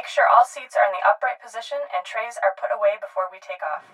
Make 0.00 0.08
sure 0.08 0.24
all 0.34 0.46
seats 0.46 0.74
are 0.76 0.86
in 0.88 0.92
the 0.92 1.06
upright 1.06 1.42
position 1.44 1.76
and 1.94 2.02
trays 2.06 2.38
are 2.42 2.54
put 2.58 2.70
away 2.74 2.96
before 3.02 3.24
we 3.30 3.38
take 3.38 3.60
off. 3.60 3.84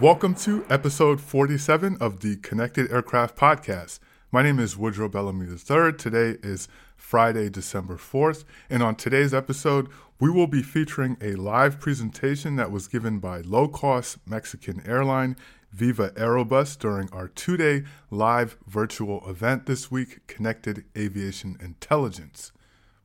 Welcome 0.00 0.34
to 0.36 0.64
episode 0.70 1.20
47 1.20 1.98
of 2.00 2.20
the 2.20 2.36
Connected 2.36 2.90
Aircraft 2.90 3.36
Podcast. 3.36 3.98
My 4.30 4.42
name 4.42 4.58
is 4.58 4.78
Woodrow 4.78 5.10
Bellamy 5.10 5.48
III. 5.48 5.92
Today 5.92 6.38
is 6.42 6.66
Friday, 6.96 7.50
December 7.50 7.96
4th, 7.96 8.44
and 8.70 8.82
on 8.82 8.94
today's 8.94 9.34
episode, 9.34 9.88
we 10.22 10.30
will 10.30 10.46
be 10.46 10.62
featuring 10.62 11.16
a 11.20 11.34
live 11.34 11.80
presentation 11.80 12.54
that 12.54 12.70
was 12.70 12.86
given 12.86 13.18
by 13.18 13.40
low 13.40 13.66
cost 13.66 14.18
Mexican 14.24 14.80
airline 14.86 15.34
Viva 15.72 16.10
Aerobus 16.10 16.78
during 16.78 17.12
our 17.12 17.26
two 17.26 17.56
day 17.56 17.82
live 18.08 18.56
virtual 18.68 19.28
event 19.28 19.66
this 19.66 19.90
week, 19.90 20.24
Connected 20.28 20.84
Aviation 20.96 21.56
Intelligence. 21.60 22.52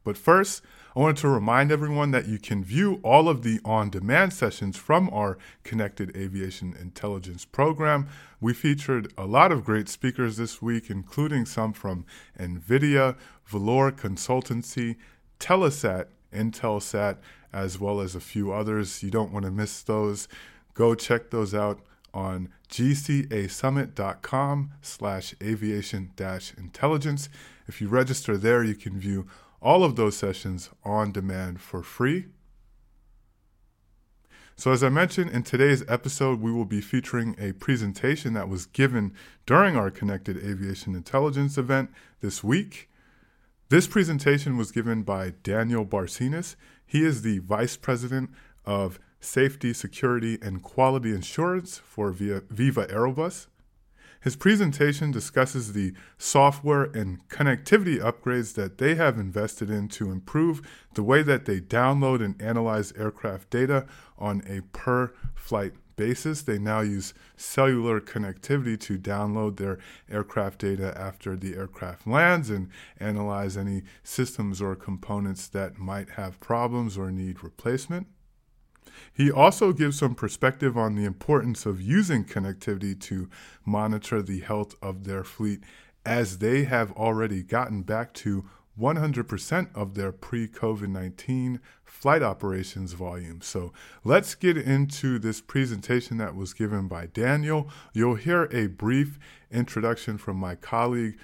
But 0.03 0.15
first, 0.15 0.61
I 0.95 0.99
wanted 0.99 1.17
to 1.17 1.29
remind 1.29 1.71
everyone 1.71 2.11
that 2.11 2.27
you 2.27 2.37
can 2.37 2.63
view 2.63 2.99
all 3.01 3.27
of 3.29 3.41
the 3.41 3.61
on 3.65 3.89
demand 3.89 4.31
sessions 4.31 4.77
from 4.77 5.09
our 5.11 5.39
Connected 5.63 6.15
Aviation 6.15 6.75
Intelligence 6.79 7.45
program. 7.45 8.07
We 8.39 8.53
featured 8.53 9.11
a 9.17 9.25
lot 9.25 9.51
of 9.51 9.65
great 9.65 9.89
speakers 9.89 10.37
this 10.37 10.61
week, 10.61 10.91
including 10.91 11.47
some 11.47 11.73
from 11.73 12.05
NVIDIA, 12.39 13.15
Valour 13.47 13.91
Consultancy, 13.91 14.97
Telesat, 15.39 16.09
Intelsat, 16.33 17.17
as 17.53 17.79
well 17.79 18.01
as 18.01 18.15
a 18.15 18.19
few 18.19 18.51
others. 18.51 19.03
You 19.03 19.11
don't 19.11 19.31
want 19.31 19.45
to 19.45 19.51
miss 19.51 19.81
those. 19.81 20.27
Go 20.73 20.95
check 20.95 21.29
those 21.29 21.53
out 21.53 21.79
on 22.13 22.49
gcasummit.com 22.69 24.71
slash 24.81 25.35
aviation 25.41 26.11
dash 26.15 26.53
intelligence. 26.57 27.29
If 27.67 27.81
you 27.81 27.87
register 27.87 28.37
there, 28.37 28.63
you 28.63 28.75
can 28.75 28.99
view 28.99 29.27
all 29.61 29.83
of 29.83 29.95
those 29.95 30.17
sessions 30.17 30.69
on 30.83 31.11
demand 31.11 31.61
for 31.61 31.83
free. 31.83 32.25
So, 34.55 34.71
as 34.71 34.83
I 34.83 34.89
mentioned 34.89 35.29
in 35.29 35.43
today's 35.43 35.83
episode, 35.87 36.41
we 36.41 36.51
will 36.51 36.65
be 36.65 36.81
featuring 36.81 37.35
a 37.37 37.53
presentation 37.53 38.33
that 38.33 38.49
was 38.49 38.65
given 38.65 39.13
during 39.45 39.77
our 39.77 39.91
Connected 39.91 40.37
Aviation 40.37 40.95
Intelligence 40.95 41.59
event 41.59 41.91
this 42.21 42.43
week. 42.43 42.89
This 43.69 43.85
presentation 43.85 44.55
was 44.55 44.71
given 44.71 45.03
by 45.03 45.33
Daniel 45.43 45.85
Barcenas. 45.85 46.55
He 46.85 47.03
is 47.03 47.21
the 47.21 47.39
Vice 47.39 47.75
President 47.75 48.29
of 48.63 48.97
Safety, 49.19 49.73
Security, 49.73 50.37
and 50.41 50.63
Quality 50.63 51.11
Assurance 51.11 51.77
for 51.77 52.11
Viva 52.11 52.87
Aerobus. 52.87 53.47
His 54.21 54.37
presentation 54.37 55.11
discusses 55.11 55.73
the 55.73 55.93
software 56.17 56.83
and 56.83 57.27
connectivity 57.27 57.99
upgrades 57.99 58.53
that 58.53 58.77
they 58.77 58.95
have 58.95 59.19
invested 59.19 59.69
in 59.69 59.89
to 59.89 60.11
improve 60.11 60.61
the 60.93 61.03
way 61.03 61.21
that 61.23 61.43
they 61.43 61.59
download 61.59 62.23
and 62.23 62.41
analyze 62.41 62.93
aircraft 62.93 63.49
data 63.49 63.85
on 64.17 64.43
a 64.47 64.61
per 64.71 65.11
flight 65.35 65.73
basis. 65.97 66.41
They 66.41 66.57
now 66.57 66.79
use 66.79 67.13
cellular 67.35 67.99
connectivity 67.99 68.79
to 68.81 68.97
download 68.97 69.57
their 69.57 69.79
aircraft 70.09 70.59
data 70.59 70.97
after 70.97 71.35
the 71.35 71.55
aircraft 71.55 72.07
lands 72.07 72.49
and 72.49 72.69
analyze 72.99 73.57
any 73.57 73.83
systems 74.03 74.61
or 74.61 74.75
components 74.75 75.47
that 75.49 75.77
might 75.77 76.11
have 76.11 76.39
problems 76.39 76.97
or 76.97 77.11
need 77.11 77.43
replacement. 77.43 78.07
He 79.13 79.31
also 79.31 79.73
gives 79.73 79.99
some 79.99 80.15
perspective 80.15 80.77
on 80.77 80.95
the 80.95 81.05
importance 81.05 81.65
of 81.65 81.81
using 81.81 82.23
connectivity 82.23 82.99
to 83.01 83.29
monitor 83.65 84.21
the 84.21 84.39
health 84.39 84.75
of 84.81 85.03
their 85.03 85.23
fleet, 85.23 85.61
as 86.05 86.37
they 86.37 86.63
have 86.63 86.91
already 86.93 87.43
gotten 87.43 87.81
back 87.81 88.13
to 88.13 88.45
100% 88.79 89.75
of 89.75 89.95
their 89.95 90.11
pre 90.11 90.47
COVID 90.47 90.87
19 90.87 91.59
flight 91.87 92.21
operations 92.21 92.93
volume. 92.93 93.41
So 93.41 93.73
let's 94.03 94.35
get 94.35 94.57
into 94.57 95.17
this 95.17 95.41
presentation 95.41 96.17
that 96.17 96.35
was 96.35 96.53
given 96.53 96.87
by 96.87 97.07
Daniel. 97.07 97.69
You'll 97.93 98.15
hear 98.15 98.43
a 98.51 98.67
brief 98.67 99.17
introduction 99.51 100.17
from 100.17 100.37
my 100.37 100.55
colleague, 100.55 101.17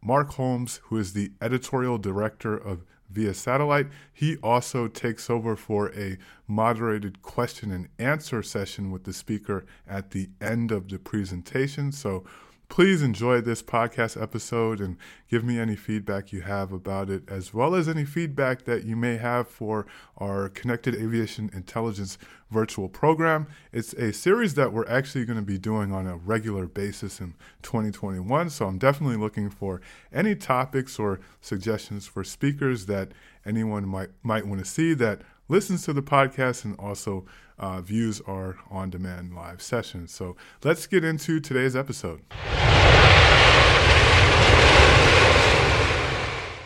Mark 0.00 0.34
Holmes, 0.34 0.80
who 0.84 0.98
is 0.98 1.12
the 1.12 1.32
editorial 1.40 1.98
director 1.98 2.56
of 2.56 2.84
via 3.10 3.34
satellite. 3.34 3.88
He 4.12 4.36
also 4.38 4.88
takes 4.88 5.28
over 5.28 5.54
for 5.54 5.92
a 5.94 6.18
moderated 6.48 7.22
question 7.22 7.70
and 7.70 7.88
answer 7.98 8.42
session 8.42 8.90
with 8.90 9.04
the 9.04 9.12
speaker 9.12 9.66
at 9.86 10.10
the 10.12 10.30
end 10.40 10.72
of 10.72 10.88
the 10.88 10.98
presentation. 10.98 11.92
So 11.92 12.24
please 12.72 13.02
enjoy 13.02 13.38
this 13.38 13.62
podcast 13.62 14.20
episode 14.20 14.80
and 14.80 14.96
give 15.30 15.44
me 15.44 15.58
any 15.58 15.76
feedback 15.76 16.32
you 16.32 16.40
have 16.40 16.72
about 16.72 17.10
it, 17.10 17.22
as 17.28 17.52
well 17.52 17.74
as 17.74 17.86
any 17.86 18.02
feedback 18.02 18.64
that 18.64 18.82
you 18.82 18.96
may 18.96 19.18
have 19.18 19.46
for 19.46 19.84
our 20.16 20.48
Connected 20.48 20.94
Aviation 20.94 21.50
Intelligence 21.52 22.16
virtual 22.50 22.88
program. 22.88 23.46
It's 23.72 23.92
a 23.92 24.10
series 24.10 24.54
that 24.54 24.72
we're 24.72 24.88
actually 24.88 25.26
going 25.26 25.38
to 25.38 25.44
be 25.44 25.58
doing 25.58 25.92
on 25.92 26.06
a 26.06 26.16
regular 26.16 26.66
basis 26.66 27.20
in 27.20 27.34
2021. 27.60 28.48
So 28.48 28.64
I'm 28.64 28.78
definitely 28.78 29.18
looking 29.18 29.50
for 29.50 29.82
any 30.10 30.34
topics 30.34 30.98
or 30.98 31.20
suggestions 31.42 32.06
for 32.06 32.24
speakers 32.24 32.86
that 32.86 33.12
anyone 33.44 33.86
might 33.86 34.08
might 34.22 34.46
want 34.46 34.64
to 34.64 34.70
see 34.70 34.94
that 34.94 35.20
listens 35.46 35.84
to 35.84 35.92
the 35.92 36.02
podcast 36.02 36.64
and 36.64 36.74
also 36.78 37.26
uh, 37.62 37.80
views 37.80 38.20
our 38.26 38.58
on 38.70 38.90
demand 38.90 39.34
live 39.34 39.62
sessions. 39.62 40.12
So 40.12 40.36
let's 40.64 40.86
get 40.86 41.04
into 41.04 41.40
today's 41.40 41.76
episode. 41.76 42.20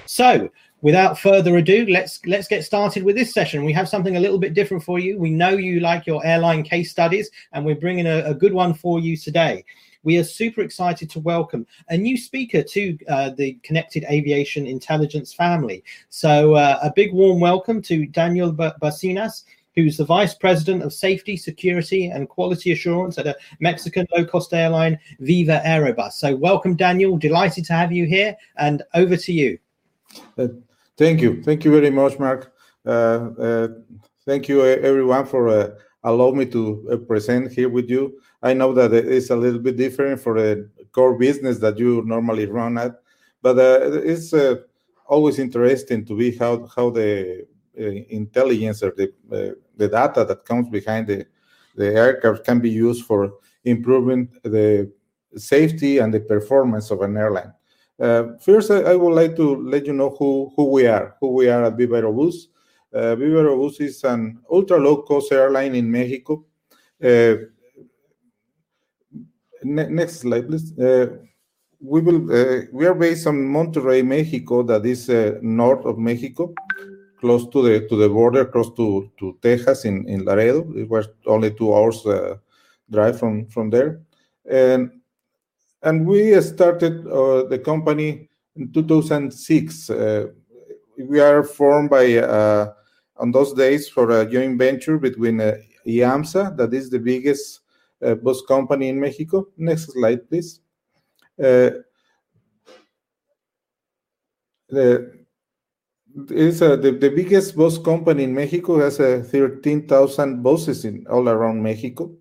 So, 0.06 0.48
without 0.80 1.18
further 1.18 1.58
ado, 1.58 1.84
let's 1.90 2.24
let's 2.24 2.48
get 2.48 2.64
started 2.64 3.02
with 3.02 3.16
this 3.16 3.34
session. 3.34 3.64
We 3.64 3.74
have 3.74 3.88
something 3.88 4.16
a 4.16 4.20
little 4.20 4.38
bit 4.38 4.54
different 4.54 4.82
for 4.82 4.98
you. 4.98 5.18
We 5.18 5.30
know 5.30 5.50
you 5.50 5.80
like 5.80 6.06
your 6.06 6.24
airline 6.24 6.62
case 6.62 6.90
studies, 6.90 7.30
and 7.52 7.66
we're 7.66 7.74
bringing 7.76 8.06
a, 8.06 8.24
a 8.24 8.34
good 8.34 8.54
one 8.54 8.72
for 8.72 8.98
you 8.98 9.16
today. 9.18 9.64
We 10.04 10.16
are 10.16 10.24
super 10.24 10.62
excited 10.62 11.10
to 11.10 11.20
welcome 11.20 11.66
a 11.90 11.98
new 11.98 12.16
speaker 12.16 12.62
to 12.62 12.98
uh, 13.08 13.30
the 13.36 13.58
Connected 13.62 14.04
Aviation 14.04 14.66
Intelligence 14.66 15.34
family. 15.34 15.84
So, 16.08 16.54
uh, 16.54 16.78
a 16.82 16.90
big 16.94 17.12
warm 17.12 17.40
welcome 17.40 17.82
to 17.82 18.06
Daniel 18.06 18.52
Barcenas 18.54 19.42
who's 19.76 19.98
the 19.98 20.04
Vice 20.04 20.34
President 20.34 20.82
of 20.82 20.92
Safety, 20.92 21.36
Security, 21.36 22.08
and 22.08 22.28
Quality 22.28 22.72
Assurance 22.72 23.18
at 23.18 23.26
a 23.26 23.36
Mexican 23.60 24.06
low 24.16 24.24
cost 24.24 24.52
airline, 24.54 24.98
Viva 25.20 25.62
Aerobus. 25.64 26.12
So, 26.12 26.34
welcome, 26.34 26.74
Daniel. 26.74 27.18
Delighted 27.18 27.66
to 27.66 27.74
have 27.74 27.92
you 27.92 28.06
here, 28.06 28.34
and 28.56 28.82
over 28.94 29.16
to 29.16 29.32
you. 29.32 29.58
Uh, 30.38 30.48
thank 30.96 31.20
you. 31.20 31.42
Thank 31.42 31.64
you 31.64 31.70
very 31.70 31.90
much, 31.90 32.18
Mark. 32.18 32.52
Uh, 32.84 33.30
uh, 33.38 33.68
thank 34.24 34.48
you, 34.48 34.64
everyone, 34.64 35.26
for 35.26 35.48
uh, 35.48 35.70
allowing 36.04 36.38
me 36.38 36.46
to 36.46 36.88
uh, 36.90 36.96
present 36.96 37.52
here 37.52 37.68
with 37.68 37.90
you. 37.90 38.18
I 38.42 38.54
know 38.54 38.72
that 38.72 38.94
it's 38.94 39.30
a 39.30 39.36
little 39.36 39.60
bit 39.60 39.76
different 39.76 40.20
for 40.20 40.40
the 40.40 40.70
core 40.92 41.18
business 41.18 41.58
that 41.58 41.78
you 41.78 42.02
normally 42.06 42.46
run 42.46 42.78
at, 42.78 43.00
but 43.42 43.58
uh, 43.58 44.00
it's 44.04 44.32
always 45.06 45.38
interesting 45.38 46.04
to 46.06 46.16
be 46.16 46.36
how, 46.36 46.66
how 46.74 46.90
the 46.90 47.46
intelligence 47.76 48.82
or 48.82 48.92
the 48.96 49.56
the 49.76 49.88
data 49.88 50.24
that 50.24 50.44
comes 50.44 50.68
behind 50.68 51.06
the, 51.06 51.26
the 51.74 51.94
aircraft 51.94 52.44
can 52.44 52.60
be 52.60 52.70
used 52.70 53.04
for 53.04 53.34
improving 53.64 54.28
the 54.42 54.90
safety 55.36 55.98
and 55.98 56.12
the 56.12 56.20
performance 56.20 56.90
of 56.90 57.02
an 57.02 57.16
airline. 57.16 57.52
Uh, 57.98 58.36
first, 58.40 58.70
I, 58.70 58.82
I, 58.82 58.94
would 58.94 59.14
like 59.14 59.36
to 59.36 59.56
let 59.56 59.86
you 59.86 59.94
know 59.94 60.10
who, 60.18 60.52
who 60.54 60.66
we 60.66 60.86
are, 60.86 61.16
who 61.20 61.32
we 61.32 61.48
are 61.48 61.64
at 61.64 61.76
Viva 61.76 62.02
Aerobus. 62.02 62.34
Uh, 62.92 63.16
Viva 63.16 63.42
Aerobus 63.42 63.80
is 63.80 64.04
an 64.04 64.38
ultra 64.50 64.78
low 64.78 65.02
cost 65.02 65.32
airline 65.32 65.74
in 65.74 65.90
Mexico. 65.90 66.44
Uh, 67.02 67.36
ne 69.64 69.88
next 69.88 70.20
slide, 70.20 70.46
please. 70.46 70.78
Uh, 70.78 71.06
we 71.80 72.00
will. 72.00 72.30
Uh, 72.30 72.62
we 72.72 72.86
are 72.86 72.94
based 72.94 73.26
on 73.26 73.36
Monterrey, 73.36 74.04
Mexico, 74.04 74.62
that 74.62 74.84
is 74.84 75.08
uh, 75.08 75.38
north 75.42 75.84
of 75.86 75.98
Mexico 75.98 76.54
close 77.26 77.48
to 77.48 77.60
the 77.60 77.88
to 77.88 77.96
the 77.96 78.08
border, 78.08 78.44
close 78.44 78.70
to 78.76 79.10
to 79.18 79.36
Texas 79.42 79.84
in 79.84 80.08
in 80.08 80.24
Laredo. 80.24 80.60
It 80.76 80.88
was 80.88 81.08
only 81.26 81.50
two 81.50 81.74
hours 81.74 82.06
uh, 82.06 82.36
drive 82.88 83.18
from 83.18 83.46
from 83.48 83.70
there, 83.70 84.00
and 84.48 84.90
and 85.82 86.06
we 86.06 86.40
started 86.40 87.04
uh, 87.06 87.42
the 87.50 87.58
company 87.58 88.28
in 88.54 88.72
2006. 88.72 89.90
Uh, 89.90 90.26
we 90.98 91.18
are 91.20 91.42
formed 91.42 91.90
by 91.90 92.16
uh, 92.18 92.72
on 93.16 93.32
those 93.32 93.52
days 93.54 93.88
for 93.88 94.20
a 94.20 94.30
joint 94.30 94.56
venture 94.56 94.98
between 94.98 95.40
uh, 95.40 95.56
IAMSA, 95.84 96.56
that 96.56 96.72
is 96.72 96.90
the 96.90 96.98
biggest 96.98 97.60
uh, 98.02 98.14
bus 98.14 98.42
company 98.46 98.88
in 98.88 99.00
Mexico. 99.00 99.48
Next 99.56 99.92
slide, 99.92 100.28
please. 100.28 100.60
the 101.36 101.84
is 106.30 106.62
uh, 106.62 106.76
the, 106.76 106.92
the 106.92 107.10
biggest 107.10 107.56
bus 107.56 107.78
company 107.78 108.24
in 108.24 108.34
Mexico 108.34 108.78
has 108.80 109.00
uh, 109.00 109.24
13,000 109.30 110.42
buses 110.42 110.84
in 110.84 111.06
all 111.10 111.28
around 111.28 111.62
Mexico. 111.62 112.14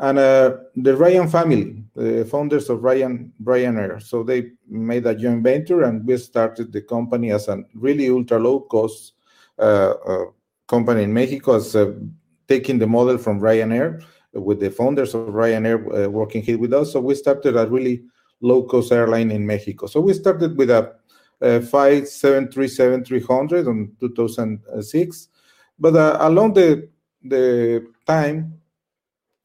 And 0.00 0.18
uh, 0.18 0.56
the 0.76 0.96
Ryan 0.96 1.28
family, 1.28 1.82
the 1.94 2.24
founders 2.24 2.70
of 2.70 2.84
Ryan 2.84 3.32
Ryanair, 3.42 4.00
so 4.00 4.22
they 4.22 4.52
made 4.68 5.06
a 5.06 5.14
joint 5.14 5.42
venture, 5.42 5.82
and 5.82 6.06
we 6.06 6.16
started 6.18 6.72
the 6.72 6.82
company 6.82 7.32
as 7.32 7.48
a 7.48 7.64
really 7.74 8.08
ultra 8.08 8.38
low 8.38 8.60
cost 8.60 9.14
uh, 9.58 9.94
uh, 10.06 10.24
company 10.68 11.02
in 11.02 11.12
Mexico, 11.12 11.56
as 11.56 11.74
uh, 11.74 11.94
taking 12.46 12.78
the 12.78 12.86
model 12.86 13.18
from 13.18 13.40
Ryanair, 13.40 14.04
with 14.32 14.60
the 14.60 14.70
founders 14.70 15.14
of 15.14 15.28
Ryanair 15.28 16.08
working 16.08 16.42
here 16.42 16.58
with 16.58 16.72
us. 16.72 16.92
So 16.92 17.00
we 17.00 17.16
started 17.16 17.56
a 17.56 17.66
really 17.66 18.04
low 18.40 18.62
cost 18.62 18.92
airline 18.92 19.32
in 19.32 19.44
Mexico. 19.44 19.86
So 19.86 20.00
we 20.00 20.14
started 20.14 20.56
with 20.56 20.70
a 20.70 20.94
uh, 21.40 21.60
5737-300 21.60 23.68
in 23.68 23.92
2006. 24.00 25.28
But 25.78 25.94
uh, 25.96 26.18
along 26.20 26.54
the, 26.54 26.88
the 27.22 27.86
time, 28.06 28.54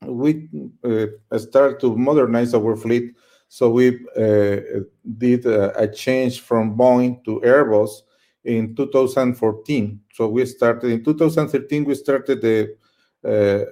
we 0.01 0.50
uh, 0.84 1.06
started 1.38 1.80
to 1.81 1.95
modernize 1.95 2.54
our 2.54 2.75
fleet. 2.75 3.16
So 3.48 3.69
we 3.69 3.90
uh, 4.18 4.81
did 5.18 5.45
a, 5.45 5.80
a, 5.80 5.88
change 5.88 6.42
from 6.42 6.75
Boeing 6.75 7.24
to 7.25 7.40
Airbus 7.42 8.01
in 8.44 8.75
2014. 8.75 10.01
So 10.12 10.28
we 10.30 10.44
started 10.48 10.92
in 10.92 11.04
2013. 11.04 11.86
We 11.86 11.95
started 11.95 12.42
the 12.42 12.75
uh, 13.24 13.66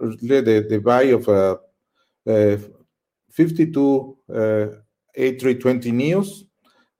the, 0.00 0.66
the 0.68 0.78
buy 0.78 1.02
of 1.02 1.28
a, 1.28 1.58
a 2.26 2.58
52 3.30 4.16
A320 4.30 5.92
neos 5.92 6.42
uh, 6.42 6.44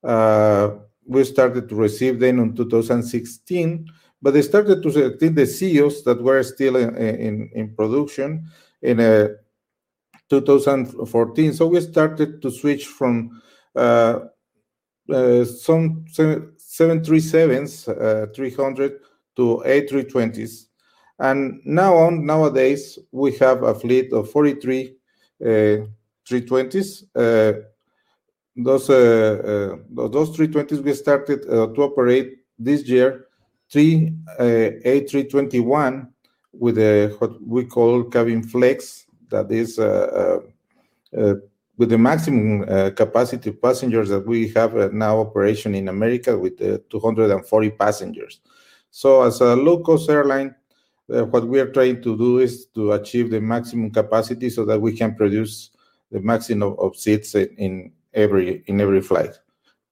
we 0.02 1.24
started 1.24 1.68
to 1.68 1.74
receive 1.74 2.20
them 2.20 2.38
in 2.38 2.54
2016, 2.54 3.86
but 4.20 4.34
they 4.34 4.42
started 4.42 4.82
to 4.82 4.92
see 4.92 5.28
the 5.28 5.46
CEOs 5.46 6.04
that 6.04 6.22
were 6.22 6.42
still 6.42 6.76
in, 6.76 6.96
in, 6.96 7.50
in 7.54 7.74
production 7.74 8.46
in 8.82 9.00
uh, 9.00 9.28
2014. 10.28 11.54
So 11.54 11.66
we 11.66 11.80
started 11.80 12.42
to 12.42 12.50
switch 12.50 12.86
from 12.86 13.40
uh, 13.74 14.20
uh, 15.10 15.44
some 15.44 16.04
737s, 16.10 17.88
uh, 17.88 18.26
300 18.34 19.00
to 19.36 19.62
A320s. 19.66 20.66
And 21.18 21.60
now 21.64 21.96
on, 21.96 22.26
nowadays, 22.26 22.98
we 23.10 23.32
have 23.36 23.62
a 23.62 23.74
fleet 23.74 24.12
of 24.12 24.30
43 24.30 24.94
uh, 25.40 25.46
320s. 26.28 27.04
Uh, 28.58 28.62
those 28.62 28.90
uh, 28.90 29.78
uh, 29.96 30.08
those 30.08 30.36
320s 30.36 30.82
we 30.82 30.94
started 30.94 31.44
uh, 31.48 31.66
to 31.68 31.82
operate 31.82 32.38
this 32.58 32.88
year 32.88 33.26
three 33.70 34.12
A321 34.40 36.08
with 36.52 36.78
a 36.78 37.14
what 37.18 37.40
we 37.46 37.64
call 37.64 38.04
cabin 38.04 38.42
flex 38.42 39.06
that 39.30 39.50
is 39.52 39.78
with 41.78 41.90
the 41.90 41.98
maximum 41.98 42.62
uh, 42.68 42.90
capacity 42.90 43.50
of 43.50 43.62
passengers 43.62 44.08
that 44.08 44.26
we 44.26 44.48
have 44.48 44.76
uh, 44.76 44.88
now 44.92 45.20
operation 45.20 45.76
in 45.76 45.88
America 45.88 46.36
with 46.36 46.60
uh, 46.60 46.78
240 46.90 47.70
passengers. 47.70 48.40
So 48.90 49.22
as 49.22 49.40
a 49.40 49.54
low-cost 49.54 50.10
airline, 50.10 50.56
what 51.06 51.46
we 51.46 51.60
are 51.60 51.70
trying 51.70 52.02
to 52.02 52.18
do 52.18 52.40
is 52.40 52.66
to 52.74 52.92
achieve 52.92 53.30
the 53.30 53.40
maximum 53.40 53.92
capacity 53.92 54.50
so 54.50 54.64
that 54.64 54.80
we 54.80 54.96
can 54.96 55.14
produce 55.14 55.70
the 56.10 56.20
maximum 56.20 56.72
of, 56.72 56.78
of 56.80 56.96
seats 56.96 57.34
in, 57.36 57.92
every 58.14 58.62
in 58.66 58.80
every 58.80 59.00
flight. 59.00 59.38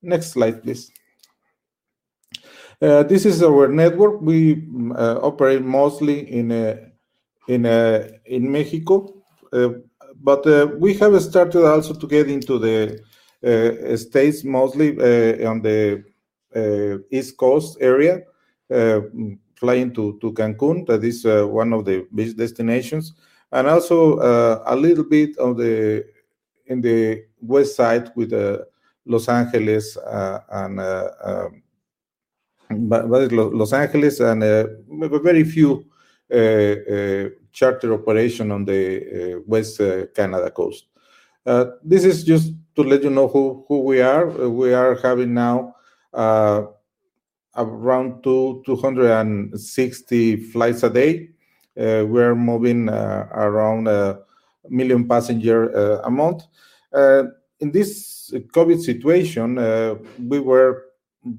Next 0.02 0.32
slide, 0.32 0.62
please. 0.62 0.90
Uh, 2.80 3.02
this 3.04 3.24
is 3.24 3.42
our 3.42 3.68
network. 3.68 4.20
We 4.20 4.68
uh, 4.94 5.18
operate 5.22 5.62
mostly 5.62 6.30
in 6.30 6.52
uh, 6.52 6.76
in 7.48 7.64
uh, 7.64 8.08
in 8.26 8.52
Mexico, 8.52 9.14
uh, 9.52 9.70
but 10.22 10.46
uh, 10.46 10.68
we 10.78 10.92
have 10.94 11.20
started 11.22 11.64
also 11.64 11.94
to 11.94 12.06
get 12.06 12.28
into 12.28 12.58
the 12.58 13.00
states, 13.96 14.44
mostly 14.44 14.90
on 15.44 15.62
the 15.62 16.04
East 17.10 17.36
Coast 17.38 17.78
area, 17.80 18.22
flying 18.68 19.94
to 19.94 20.18
to 20.20 20.32
Cancun. 20.32 20.86
That 20.86 21.02
is 21.02 21.24
one 21.24 21.72
of 21.72 21.84
the 21.84 22.06
best 22.12 22.36
destinations, 22.36 23.14
and 23.52 23.68
also 23.68 24.18
a 24.66 24.76
little 24.76 25.04
bit 25.04 25.38
of 25.38 25.56
the 25.56 26.04
in 26.66 26.80
the 26.80 27.24
west 27.40 27.76
side 27.76 28.10
with 28.14 28.32
uh, 28.32 28.58
Los 29.04 29.28
Angeles 29.28 29.96
uh, 29.96 30.40
and 30.50 30.80
uh, 30.80 31.10
um, 31.22 31.62
but, 32.88 33.08
but 33.08 33.32
Los 33.32 33.72
Angeles 33.72 34.20
and 34.20 34.42
very 35.22 35.44
few 35.44 35.84
charter 37.52 37.94
operation 37.94 38.50
on 38.50 38.64
the 38.64 39.42
West 39.46 39.80
Canada 40.14 40.50
coast. 40.50 40.86
this 41.84 42.04
is 42.04 42.24
just 42.24 42.52
to 42.74 42.82
let 42.82 43.02
you 43.02 43.10
know 43.10 43.28
who, 43.28 43.64
who 43.68 43.80
we 43.80 44.00
are. 44.00 44.26
we 44.48 44.74
are 44.74 44.96
having 44.96 45.32
now 45.32 45.74
around 47.56 48.22
two, 48.22 48.62
260 48.66 50.36
flights 50.36 50.82
a 50.82 50.90
day. 50.90 51.30
Uh, 51.78 52.04
we're 52.06 52.34
moving 52.34 52.88
uh, 52.88 53.28
around 53.32 53.86
a 53.86 54.18
million 54.70 55.06
passenger 55.06 55.74
uh, 55.76 56.00
a 56.04 56.10
month. 56.10 56.44
Uh, 56.92 57.24
in 57.60 57.70
this 57.70 58.32
COVID 58.52 58.80
situation, 58.80 59.58
uh, 59.58 59.94
we 60.18 60.40
were 60.40 60.84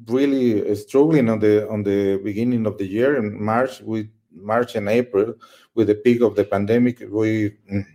really 0.08 0.76
struggling 0.76 1.30
on 1.30 1.40
the 1.40 1.70
on 1.70 1.84
the 1.84 2.20
beginning 2.24 2.66
of 2.66 2.78
the 2.78 2.86
year 2.86 3.18
in 3.18 3.42
March 3.42 3.82
with 3.82 4.08
March 4.32 4.76
and 4.76 4.90
April 4.90 5.34
with 5.76 5.88
the 5.88 5.96
peak 5.96 6.22
of 6.22 6.36
the 6.36 6.44
pandemic. 6.44 7.00
We 7.10 7.52
mm, 7.72 7.86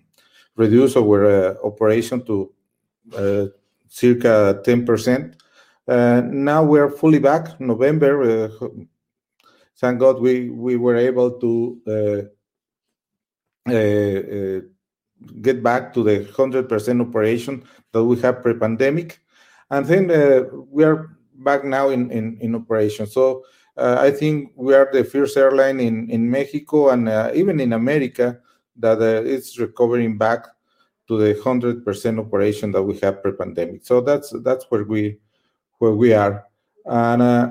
reduced 0.56 0.96
our 0.96 1.24
uh, 1.24 1.54
operation 1.64 2.24
to 2.26 2.52
uh, 3.16 3.46
circa 3.88 4.62
10%. 4.64 5.34
Uh, 5.88 6.22
now 6.24 6.62
we're 6.62 6.90
fully 6.90 7.18
back. 7.18 7.60
November, 7.60 8.50
thank 9.78 9.98
God, 9.98 10.20
we 10.20 10.50
we 10.50 10.76
were 10.76 10.96
able 10.96 11.32
to 11.40 12.30
get 15.40 15.62
back 15.62 15.92
to 15.94 16.02
the 16.02 16.20
100% 16.20 17.00
operation 17.00 17.64
that 17.92 18.04
we 18.04 18.18
have 18.20 18.42
pre-pandemic. 18.42 19.20
And 19.70 19.86
then 19.86 20.10
uh, 20.10 20.44
we 20.70 20.84
are 20.84 21.16
back 21.34 21.64
now 21.64 21.88
in, 21.88 22.10
in, 22.10 22.38
in 22.40 22.54
operation. 22.54 23.06
So 23.06 23.44
uh, 23.76 23.96
I 23.98 24.10
think 24.10 24.52
we 24.54 24.74
are 24.74 24.88
the 24.92 25.04
first 25.04 25.36
airline 25.36 25.80
in, 25.80 26.10
in 26.10 26.30
Mexico 26.30 26.90
and 26.90 27.08
uh, 27.08 27.30
even 27.34 27.60
in 27.60 27.72
America 27.72 28.38
that 28.76 29.00
uh, 29.00 29.22
is 29.22 29.58
recovering 29.58 30.18
back 30.18 30.46
to 31.08 31.18
the 31.18 31.34
100% 31.34 32.18
operation 32.18 32.72
that 32.72 32.82
we 32.82 32.98
have 32.98 33.22
pre-pandemic. 33.22 33.84
So 33.84 34.00
that's 34.00 34.32
that's 34.42 34.66
where 34.70 34.84
we 34.84 35.18
where 35.78 35.92
we 35.92 36.12
are. 36.12 36.46
And 36.84 37.22
uh, 37.22 37.48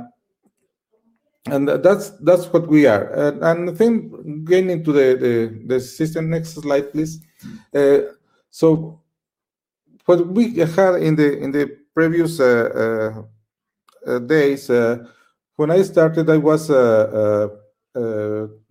and 1.48 1.68
that's 1.68 2.12
that's 2.22 2.46
what 2.54 2.68
we 2.68 2.86
are. 2.86 3.12
And, 3.14 3.70
I 3.70 3.74
think 3.74 4.46
getting 4.46 4.70
into 4.70 4.92
the, 4.92 5.18
the, 5.20 5.64
the 5.66 5.80
system. 5.80 6.30
Next 6.30 6.54
slide, 6.54 6.92
please. 6.92 7.20
Uh, 7.74 8.00
so 8.52 9.02
what 10.06 10.28
we 10.28 10.54
had 10.56 10.96
in 10.96 11.16
the 11.16 11.40
in 11.40 11.52
the 11.52 11.78
previous 11.94 12.40
uh, 12.40 13.24
uh, 14.06 14.20
days 14.20 14.70
when 15.56 15.72
I 15.72 15.82
started, 15.82 16.30
I 16.30 16.38
was 16.38 16.70
a, 16.70 17.50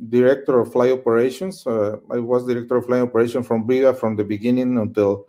director 0.09 0.61
of 0.61 0.73
flight 0.73 0.93
operations. 0.93 1.67
I 1.67 2.19
was 2.19 2.47
director 2.47 2.77
of 2.77 2.87
flight 2.87 3.03
operations 3.03 3.47
from 3.47 3.67
Briga 3.67 3.95
from 3.95 4.17
the 4.17 4.25
beginning 4.25 4.79
until 4.79 5.29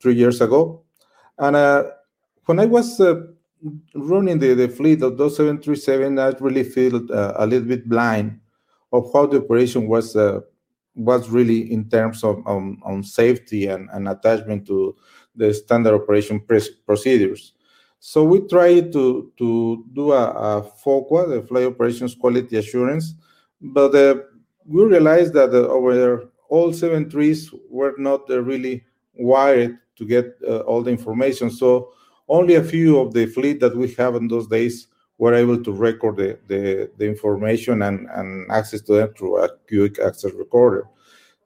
three 0.00 0.14
years 0.14 0.40
ago. 0.40 0.82
And 1.38 1.56
when 2.44 2.60
I 2.60 2.66
was 2.66 3.00
running 3.94 4.38
the, 4.38 4.54
the 4.54 4.68
fleet 4.68 5.02
of 5.02 5.18
those 5.18 5.36
737, 5.36 6.18
I 6.18 6.28
really 6.40 6.64
feel 6.64 6.96
uh, 7.12 7.34
a 7.36 7.46
little 7.46 7.68
bit 7.68 7.88
blind 7.88 8.40
of 8.92 9.10
how 9.12 9.26
the 9.26 9.38
operation 9.38 9.86
was 9.86 10.16
uh, 10.16 10.40
was 10.96 11.30
really 11.30 11.72
in 11.72 11.88
terms 11.88 12.24
of 12.24 12.42
um, 12.46 12.80
on 12.82 13.02
safety 13.02 13.68
and, 13.68 13.88
and 13.92 14.08
attachment 14.08 14.66
to 14.66 14.96
the 15.36 15.54
standard 15.54 15.94
operation 15.94 16.40
procedures. 16.86 17.54
So 18.00 18.24
we 18.24 18.40
tried 18.48 18.92
to 18.92 19.32
to 19.38 19.84
do 19.92 20.12
a, 20.12 20.30
a 20.30 20.70
FOQA, 20.84 21.28
the 21.28 21.46
Flight 21.46 21.66
Operations 21.66 22.14
Quality 22.14 22.56
Assurance, 22.56 23.14
but 23.60 23.94
uh, 23.94 24.16
we 24.66 24.84
realized 24.84 25.34
that 25.34 25.50
uh, 25.50 25.68
over 25.68 26.30
all 26.48 26.72
seven 26.72 27.08
threes 27.08 27.50
were 27.68 27.94
not 27.98 28.28
uh, 28.28 28.42
really 28.42 28.84
wired 29.14 29.78
to 29.96 30.04
get 30.04 30.34
uh, 30.46 30.60
all 30.60 30.82
the 30.82 30.90
information. 30.90 31.50
So 31.50 31.92
only 32.30 32.54
a 32.54 32.62
few 32.62 32.98
of 32.98 33.12
the 33.12 33.26
fleet 33.26 33.60
that 33.60 33.76
we 33.76 33.92
have 33.94 34.14
in 34.14 34.28
those 34.28 34.46
days 34.46 34.86
were 35.18 35.34
able 35.34 35.62
to 35.62 35.72
record 35.72 36.16
the, 36.16 36.38
the, 36.46 36.90
the 36.96 37.06
information 37.06 37.82
and, 37.82 38.08
and 38.14 38.50
access 38.50 38.80
to 38.80 38.94
them 38.94 39.12
through 39.14 39.36
a 39.44 39.48
quick 39.68 39.98
access 39.98 40.32
recorder. 40.32 40.86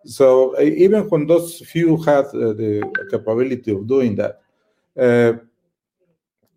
So 0.05 0.57
uh, 0.57 0.61
even 0.61 1.09
when 1.09 1.27
those 1.27 1.59
few 1.61 1.97
had 2.03 2.27
uh, 2.27 2.53
the 2.53 2.83
capability 3.11 3.73
of 3.73 3.89
doing 3.89 4.15
that, 4.17 4.43
uh, 5.01 5.33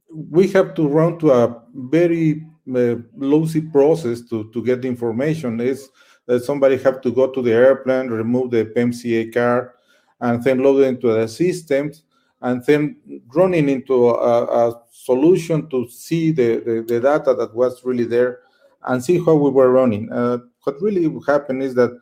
we 0.10 0.48
have 0.50 0.76
to 0.76 0.88
run 0.88 1.18
to 1.20 1.32
a 1.32 1.64
very 1.74 2.46
uh, 2.70 3.00
loosey 3.18 3.72
process 3.72 4.22
to, 4.30 4.52
to 4.52 4.64
get 4.64 4.82
the 4.82 4.88
information. 4.90 5.60
Is 5.62 5.90
that 6.26 6.44
somebody 6.44 6.78
have 6.78 7.02
to 7.02 7.12
go 7.12 7.32
to 7.32 7.42
the 7.42 7.54
airplane, 7.54 8.10
remove 8.10 8.52
the 8.52 8.66
PCMCIA 8.66 9.34
card, 9.34 9.70
and 10.20 10.44
then 10.44 10.62
load 10.62 10.84
it 10.84 10.88
into 10.88 11.14
the 11.14 11.28
system, 11.28 11.92
and 12.42 12.64
then 12.66 12.98
running 13.34 13.70
into 13.70 14.10
a, 14.10 14.70
a 14.70 14.82
solution 14.92 15.70
to 15.70 15.88
see 15.90 16.32
the, 16.32 16.58
the, 16.58 16.86
the, 16.88 17.00
data 17.00 17.34
that 17.34 17.54
was 17.56 17.84
really 17.84 18.06
there 18.06 18.40
and 18.84 19.04
see 19.04 19.18
how 19.18 19.36
we 19.36 19.50
were 19.50 19.72
running. 19.72 20.12
Uh, 20.12 20.38
what 20.64 20.82
really 20.82 21.12
happened 21.26 21.64
is 21.64 21.74
that 21.76 21.98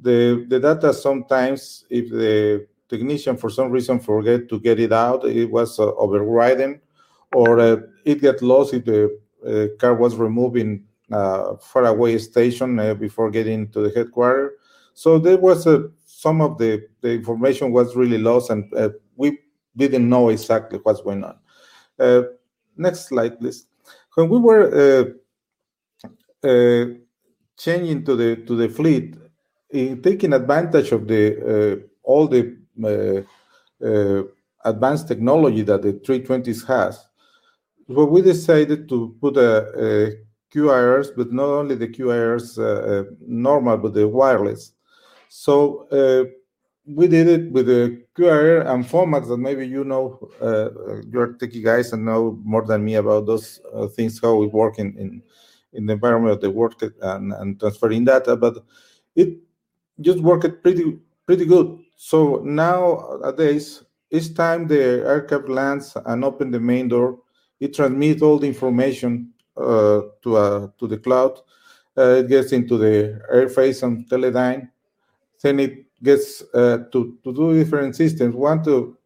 the, 0.00 0.44
the 0.48 0.60
data 0.60 0.92
sometimes, 0.92 1.84
if 1.88 2.10
the 2.10 2.66
technician 2.88 3.36
for 3.36 3.50
some 3.50 3.70
reason 3.70 3.98
forget 3.98 4.48
to 4.48 4.60
get 4.60 4.78
it 4.78 4.92
out, 4.92 5.24
it 5.24 5.50
was 5.50 5.78
uh, 5.78 5.94
overridden, 5.94 6.80
or 7.32 7.58
uh, 7.58 7.76
it 8.04 8.20
got 8.22 8.42
lost 8.42 8.74
if 8.74 8.84
the 8.84 9.18
uh, 9.46 9.76
car 9.78 9.94
was 9.94 10.16
removed 10.16 10.56
in 10.56 10.84
uh, 11.12 11.56
far 11.56 11.86
away 11.86 12.18
station 12.18 12.78
uh, 12.78 12.94
before 12.94 13.30
getting 13.30 13.70
to 13.70 13.80
the 13.80 13.92
headquarters. 13.94 14.52
So 14.94 15.18
there 15.18 15.38
was 15.38 15.66
a 15.66 15.90
some 16.04 16.40
of 16.40 16.58
the, 16.58 16.88
the 17.00 17.12
information 17.12 17.70
was 17.70 17.94
really 17.94 18.18
lost 18.18 18.50
and 18.50 18.74
uh, 18.74 18.90
we 19.14 19.38
didn't 19.78 20.08
know 20.08 20.28
exactly 20.28 20.78
what's 20.82 21.00
going 21.00 21.24
on. 21.24 21.36
Uh, 21.98 22.22
next 22.76 23.08
slide, 23.08 23.38
please. 23.40 23.66
When 24.14 24.28
we 24.28 24.38
were 24.38 24.64
uh, 24.84 25.04
uh 26.46 26.84
changing 27.56 28.04
to 28.04 28.14
the 28.14 28.36
to 28.46 28.56
the 28.56 28.68
fleet, 28.68 29.16
taking 30.02 30.32
advantage 30.32 30.92
of 30.92 31.06
the 31.06 31.86
all 32.02 32.26
the 32.28 32.56
advanced 34.64 35.08
technology 35.08 35.62
that 35.62 35.82
the 35.82 35.92
320s 35.94 36.66
has, 36.66 37.08
well, 37.86 38.06
we 38.06 38.22
decided 38.22 38.88
to 38.88 39.16
put 39.20 39.36
a, 39.36 39.50
a 39.86 40.28
QRs, 40.54 41.08
but 41.16 41.32
not 41.32 41.48
only 41.48 41.74
the 41.74 41.88
QARs 41.88 42.58
uh, 42.58 43.10
normal, 43.20 43.76
but 43.78 43.94
the 43.94 44.06
wireless. 44.06 44.72
So 45.28 45.86
uh, 45.88 46.30
we 46.88 47.06
did 47.06 47.28
it 47.28 47.52
with 47.52 47.66
the 47.66 48.02
QRR 48.16 48.66
and 48.66 48.84
formats 48.84 49.28
that 49.28 49.36
maybe 49.36 49.66
you 49.66 49.84
know, 49.84 50.18
uh, 50.40 50.70
you're 51.10 51.34
techie 51.34 51.62
guys 51.62 51.92
and 51.92 52.04
know 52.04 52.38
more 52.44 52.64
than 52.64 52.84
me 52.84 52.94
about 52.94 53.26
those 53.26 53.60
uh, 53.74 53.86
things, 53.88 54.20
how 54.20 54.34
we 54.34 54.46
work 54.46 54.78
in, 54.78 54.96
in, 54.96 55.22
in 55.74 55.86
the 55.86 55.92
environment 55.92 56.34
of 56.34 56.40
the 56.40 56.50
work 56.50 56.80
and, 57.02 57.32
and 57.32 57.60
transferring 57.60 58.04
data, 58.04 58.36
but 58.36 58.64
it 59.14 59.36
just 60.00 60.20
worked 60.20 60.62
pretty 60.62 60.98
pretty 61.26 61.44
good. 61.44 61.78
So 61.96 62.40
nowadays, 62.44 63.84
each 64.10 64.34
time 64.34 64.66
the 64.66 65.04
aircraft 65.04 65.48
lands 65.48 65.96
and 66.06 66.24
open 66.24 66.50
the 66.50 66.60
main 66.60 66.88
door, 66.88 67.18
it 67.60 67.74
transmits 67.74 68.22
all 68.22 68.38
the 68.38 68.46
information 68.46 69.32
uh, 69.56 70.02
to 70.22 70.36
uh, 70.36 70.68
to 70.78 70.86
the 70.86 70.98
cloud. 70.98 71.38
Uh, 71.96 72.22
it 72.22 72.28
gets 72.28 72.52
into 72.52 72.78
the 72.78 73.20
AirFASE 73.30 73.82
and 73.82 74.08
Teledyne. 74.08 74.70
Then 75.42 75.60
it 75.60 75.87
gets 76.02 76.42
uh, 76.54 76.78
to, 76.92 77.18
to 77.24 77.32
do 77.32 77.54
different 77.54 77.96
systems. 77.96 78.34
One 78.34 78.62
to 78.64 78.96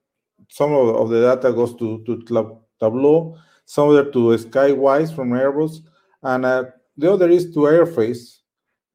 some 0.49 0.73
of, 0.73 0.97
of 0.97 1.09
the 1.09 1.21
data 1.35 1.53
goes 1.53 1.75
to, 1.77 2.03
to 2.05 2.59
Tableau, 2.81 3.39
some 3.65 3.89
other 3.89 4.11
to 4.13 4.37
Skywise 4.37 5.15
from 5.15 5.31
Airbus, 5.31 5.79
and 6.23 6.45
uh, 6.45 6.65
the 6.97 7.13
other 7.13 7.29
is 7.29 7.53
to 7.55 7.61
AirFASE 7.61 8.41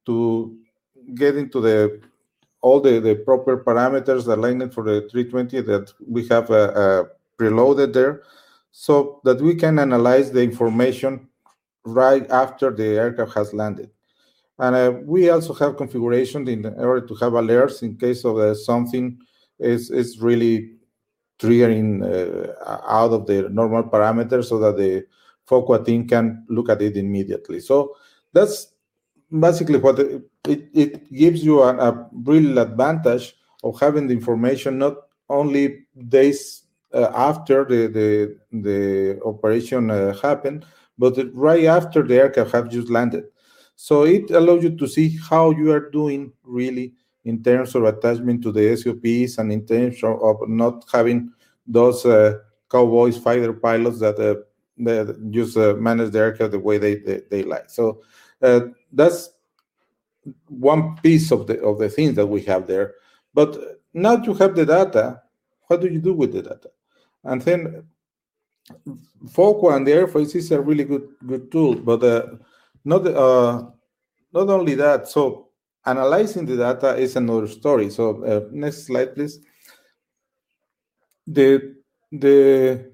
to 0.06 0.56
get 1.14 1.36
into 1.36 1.60
the 1.60 2.00
all 2.60 2.80
the, 2.80 3.00
the 3.00 3.14
proper 3.14 3.62
parameters 3.62 4.26
aligned 4.26 4.74
for 4.74 4.82
the 4.82 5.08
320 5.10 5.60
that 5.62 5.92
we 6.06 6.26
have 6.26 6.50
uh, 6.50 6.54
uh, 6.54 7.04
preloaded 7.38 7.92
there 7.92 8.22
so 8.72 9.20
that 9.24 9.40
we 9.40 9.54
can 9.54 9.78
analyze 9.78 10.32
the 10.32 10.42
information 10.42 11.28
right 11.84 12.28
after 12.30 12.70
the 12.70 12.84
aircraft 12.84 13.34
has 13.34 13.54
landed. 13.54 13.90
And 14.58 14.74
uh, 14.74 14.92
we 15.04 15.30
also 15.30 15.54
have 15.54 15.76
configuration 15.76 16.48
in 16.48 16.66
order 16.66 17.06
to 17.06 17.14
have 17.16 17.32
alerts 17.34 17.82
in 17.82 17.96
case 17.96 18.24
of 18.24 18.38
uh, 18.38 18.54
something 18.54 19.18
is, 19.58 19.90
is 19.90 20.20
really 20.20 20.72
triggering 21.38 22.02
uh, 22.02 22.78
out 22.88 23.12
of 23.12 23.26
the 23.26 23.48
normal 23.50 23.84
parameters 23.84 24.46
so 24.46 24.58
that 24.58 24.76
the 24.76 25.06
FOQA 25.48 25.84
team 25.86 26.08
can 26.08 26.44
look 26.48 26.68
at 26.68 26.82
it 26.82 26.96
immediately. 26.96 27.60
So 27.60 27.96
that's 28.32 28.72
basically 29.38 29.78
what 29.78 29.98
it, 29.98 30.22
it, 30.48 30.68
it 30.74 31.12
gives 31.12 31.44
you 31.44 31.62
a, 31.62 31.76
a, 31.76 32.08
real 32.12 32.58
advantage 32.58 33.34
of 33.62 33.78
having 33.80 34.06
the 34.06 34.14
information 34.14 34.78
not 34.78 34.96
only 35.28 35.86
days 36.08 36.64
uh, 36.94 37.10
after 37.14 37.64
the, 37.64 37.86
the, 37.88 38.38
the 38.52 39.20
operation 39.24 39.90
uh, 39.90 40.14
happened, 40.20 40.64
but 40.98 41.16
right 41.34 41.64
after 41.64 42.02
the 42.02 42.14
aircraft 42.14 42.52
have 42.52 42.70
just 42.70 42.88
landed. 42.88 43.24
So 43.80 44.02
it 44.02 44.32
allows 44.32 44.64
you 44.64 44.76
to 44.76 44.88
see 44.88 45.16
how 45.30 45.52
you 45.52 45.70
are 45.70 45.88
doing 45.88 46.32
really 46.42 46.94
in 47.24 47.40
terms 47.44 47.76
of 47.76 47.84
attachment 47.84 48.42
to 48.42 48.50
the 48.50 48.76
SOPs 48.76 49.38
and 49.38 49.52
in 49.52 49.64
terms 49.64 50.02
of 50.02 50.36
not 50.48 50.84
having 50.92 51.32
those 51.64 52.04
uh, 52.04 52.38
cowboys 52.68 53.16
fighter 53.18 53.52
pilots 53.52 54.00
that, 54.00 54.18
uh, 54.18 54.42
that 54.78 55.30
just 55.30 55.56
uh, 55.56 55.74
manage 55.74 56.10
the 56.10 56.18
aircraft 56.18 56.50
the 56.50 56.58
way 56.58 56.78
they, 56.78 56.96
they, 56.96 57.20
they 57.30 57.42
like. 57.44 57.70
So 57.70 58.02
uh, 58.42 58.62
that's 58.92 59.30
one 60.48 60.96
piece 60.96 61.30
of 61.30 61.46
the 61.46 61.60
of 61.62 61.78
the 61.78 61.88
things 61.88 62.16
that 62.16 62.26
we 62.26 62.42
have 62.42 62.66
there. 62.66 62.94
But 63.32 63.80
now 63.94 64.20
you 64.20 64.34
have 64.34 64.56
the 64.56 64.66
data. 64.66 65.22
What 65.68 65.82
do 65.82 65.86
you 65.86 66.00
do 66.00 66.14
with 66.14 66.32
the 66.32 66.42
data? 66.42 66.70
And 67.22 67.40
then 67.42 67.84
FOQA 69.24 69.76
and 69.76 69.86
the 69.86 69.92
AirFASE 69.92 70.34
is 70.34 70.50
a 70.50 70.60
really 70.60 70.84
good 70.84 71.08
good 71.24 71.52
tool, 71.52 71.76
but 71.76 72.02
uh, 72.02 72.26
not 72.84 73.06
uh, 73.06 73.62
not 74.32 74.48
only 74.48 74.74
that. 74.74 75.08
So 75.08 75.48
analyzing 75.84 76.46
the 76.46 76.56
data 76.56 76.96
is 76.96 77.16
another 77.16 77.48
story. 77.48 77.90
So 77.90 78.24
uh, 78.24 78.48
next 78.52 78.86
slide, 78.86 79.14
please. 79.14 79.40
The 81.26 81.76
the 82.10 82.92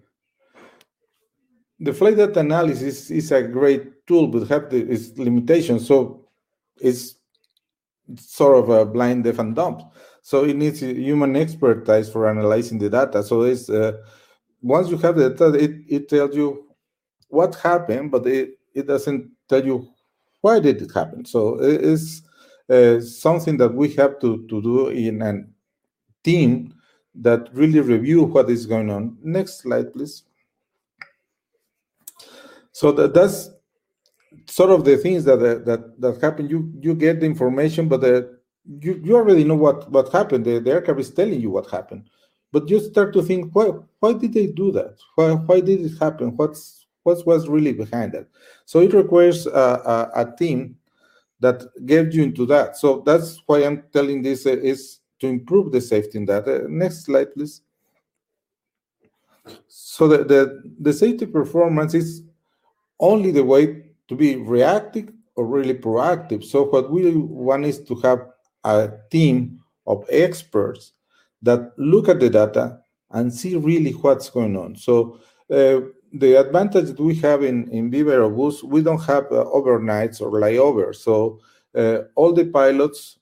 the 1.79 1.93
flight 1.93 2.17
data 2.17 2.41
analysis 2.41 3.11
is 3.11 3.31
a 3.33 3.43
great 3.43 4.07
tool, 4.07 4.29
but 4.29 4.49
have 4.49 4.71
the, 4.71 4.81
its 4.91 5.17
limitations. 5.19 5.87
So 5.87 6.29
it's 6.81 7.17
sort 8.17 8.59
of 8.59 8.69
a 8.71 8.85
blind, 8.85 9.25
deaf, 9.25 9.39
and 9.39 9.55
dumb. 9.55 9.91
So 10.23 10.45
it 10.45 10.57
needs 10.57 10.81
human 10.81 11.37
expertise 11.37 12.09
for 12.09 12.29
analyzing 12.29 12.79
the 12.79 12.89
data. 12.91 13.23
So 13.23 13.43
it's 13.43 13.69
uh, 13.69 13.99
once 14.63 14.89
you 14.89 14.97
have 14.99 15.17
the 15.17 15.31
data, 15.31 15.53
it, 15.55 15.73
it 15.89 16.09
tells 16.09 16.35
you 16.35 16.75
what 17.29 17.55
happened, 17.57 18.11
but 18.11 18.27
it, 18.27 18.59
it 18.73 18.87
doesn't 18.87 19.31
tell 19.49 19.65
you 19.65 19.89
why 20.41 20.61
did 20.61 20.83
it 20.83 20.93
happen. 20.93 21.25
So 21.25 21.61
it 21.63 21.81
is 21.81 22.23
uh, 22.69 23.01
something 23.01 23.57
that 23.59 23.73
we 23.73 23.89
have 23.95 24.21
to, 24.21 24.47
to 24.49 24.63
do 24.63 24.89
in 24.89 25.23
a 25.23 25.43
team 26.23 26.75
that 27.17 27.49
really 27.53 27.81
review 27.81 28.25
what 28.25 28.51
is 28.51 28.67
going 28.67 28.91
on. 28.91 29.17
Next 29.23 29.63
slide, 29.63 29.93
please. 29.93 30.25
So 32.73 32.93
that, 32.93 33.15
that's 33.15 33.51
sort 34.47 34.71
of 34.71 34.85
the 34.85 34.97
things 34.97 35.25
that 35.25 35.39
that 35.65 36.01
that 36.01 36.21
happen. 36.21 36.49
You 36.49 36.73
you 36.81 36.95
get 36.95 37.21
the 37.21 37.27
information, 37.27 37.89
but 37.89 38.01
the, 38.01 38.39
you 38.81 39.01
you 39.05 39.15
already 39.15 39.45
know 39.45 39.55
what 39.55 39.91
what 39.91 40.13
happened. 40.13 40.45
The, 40.45 40.59
the 40.59 40.73
aircraft 40.73 41.01
is 41.01 41.11
telling 41.11 41.41
you 41.41 41.51
what 41.51 41.71
happened 41.71 42.09
but 42.55 42.71
you 42.71 42.79
start 42.79 43.13
to 43.13 43.21
think 43.21 43.53
why 43.53 43.67
why 43.99 44.13
did 44.13 44.33
they 44.33 44.47
do 44.47 44.71
that 44.71 44.97
why 45.17 45.33
why 45.33 45.61
did 45.61 45.81
it 45.81 45.99
happen 46.01 46.35
what's 46.37 46.84
what 47.05 47.25
was 47.27 47.49
really 47.49 47.73
behind 47.73 48.13
that? 48.13 48.27
So 48.65 48.81
it 48.81 48.93
requires 48.93 49.47
a, 49.47 49.51
a, 49.51 50.23
a, 50.23 50.37
team 50.37 50.77
that 51.41 51.63
gets 51.87 52.15
you 52.17 52.25
into 52.25 52.47
that. 52.47 52.77
So 52.77 53.03
that's 53.07 53.41
why 53.47 53.65
i'm 53.65 53.85
telling 53.93 54.23
this 54.23 54.47
uh, 54.47 54.51
is 54.51 55.01
to 55.21 55.29
improve 55.29 55.71
the 55.71 55.81
safety 55.81 56.19
in 56.19 56.25
that. 56.27 56.49
Uh, 56.49 56.67
next 56.69 57.05
slide 57.05 57.33
please. 57.35 57.63
So 59.69 60.09
the, 60.09 60.25
the 60.25 60.63
the 60.81 60.93
safety 60.93 61.27
performance 61.27 61.95
is 61.95 62.23
only 62.99 63.31
the 63.31 63.45
way 63.45 63.85
to 64.09 64.17
be 64.17 64.37
reactive 64.37 65.11
or 65.37 65.47
really 65.47 65.75
proactive. 65.75 66.45
So 66.45 66.65
what 66.65 66.91
we 66.91 67.15
want 67.17 67.67
is 67.67 67.81
to 67.85 67.95
have 67.97 68.27
a 68.65 68.91
team 69.11 69.61
of 69.87 70.07
experts 70.09 70.93
that 71.43 71.73
look 71.77 72.09
at 72.09 72.21
the 72.21 72.31
data 72.31 72.81
and 73.11 73.33
see 73.33 73.57
really 73.57 73.93
what's 73.93 74.31
going 74.31 74.57
on. 74.57 74.77
So 74.77 75.19
uh, 75.51 75.81
the 76.15 76.35
advantage 76.37 76.87
that 76.89 77.01
we 77.01 77.15
have 77.17 77.43
in, 77.43 77.69
in 77.71 77.91
Viva 77.91 78.13
Aerobus, 78.13 78.63
we 78.63 78.83
don't 78.83 79.03
have 79.05 79.25
uh, 79.27 79.45
overnights 79.47 80.21
or 80.21 80.31
layovers. 80.31 80.97
So 80.97 81.41
uh, 81.75 82.03
all 82.15 82.33
the 82.33 82.47
pilots 82.47 83.19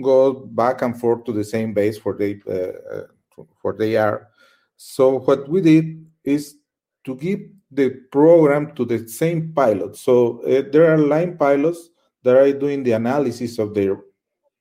go 0.00 0.32
back 0.32 0.82
and 0.82 0.98
forth 0.98 1.24
to 1.24 1.32
the 1.32 1.44
same 1.44 1.74
base 1.74 2.04
where 2.04 2.14
they, 2.14 2.40
uh, 2.48 2.94
uh, 2.94 3.44
where 3.62 3.74
they 3.74 3.96
are. 3.96 4.28
So 4.76 5.18
what 5.20 5.48
we 5.48 5.60
did 5.60 6.06
is 6.24 6.56
to 7.04 7.16
give 7.16 7.40
the 7.70 7.90
program 8.12 8.74
to 8.76 8.84
the 8.84 9.08
same 9.08 9.52
pilot. 9.52 9.96
So 9.96 10.40
uh, 10.44 10.62
there 10.70 10.92
are 10.92 10.98
line 10.98 11.36
pilots 11.36 11.90
that 12.22 12.36
are 12.36 12.52
doing 12.52 12.84
the 12.84 12.92
analysis 12.92 13.58
of 13.58 13.74
their 13.74 13.98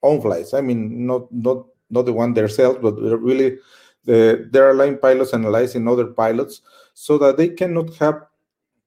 own 0.02 0.22
flights. 0.22 0.54
I 0.54 0.62
mean, 0.62 1.06
not 1.06 1.32
not 1.32 1.66
not 1.90 2.06
the 2.06 2.14
one 2.14 2.34
themselves, 2.34 2.80
but 2.82 2.96
really 3.00 3.58
the, 4.06 4.48
there 4.52 4.70
are 4.70 4.74
line 4.74 4.98
pilots 4.98 5.34
analyzing 5.34 5.88
other 5.88 6.08
pilots 6.08 6.62
so 6.94 7.18
that 7.18 7.38
they 7.38 7.50
cannot 7.50 7.94
have 7.96 8.28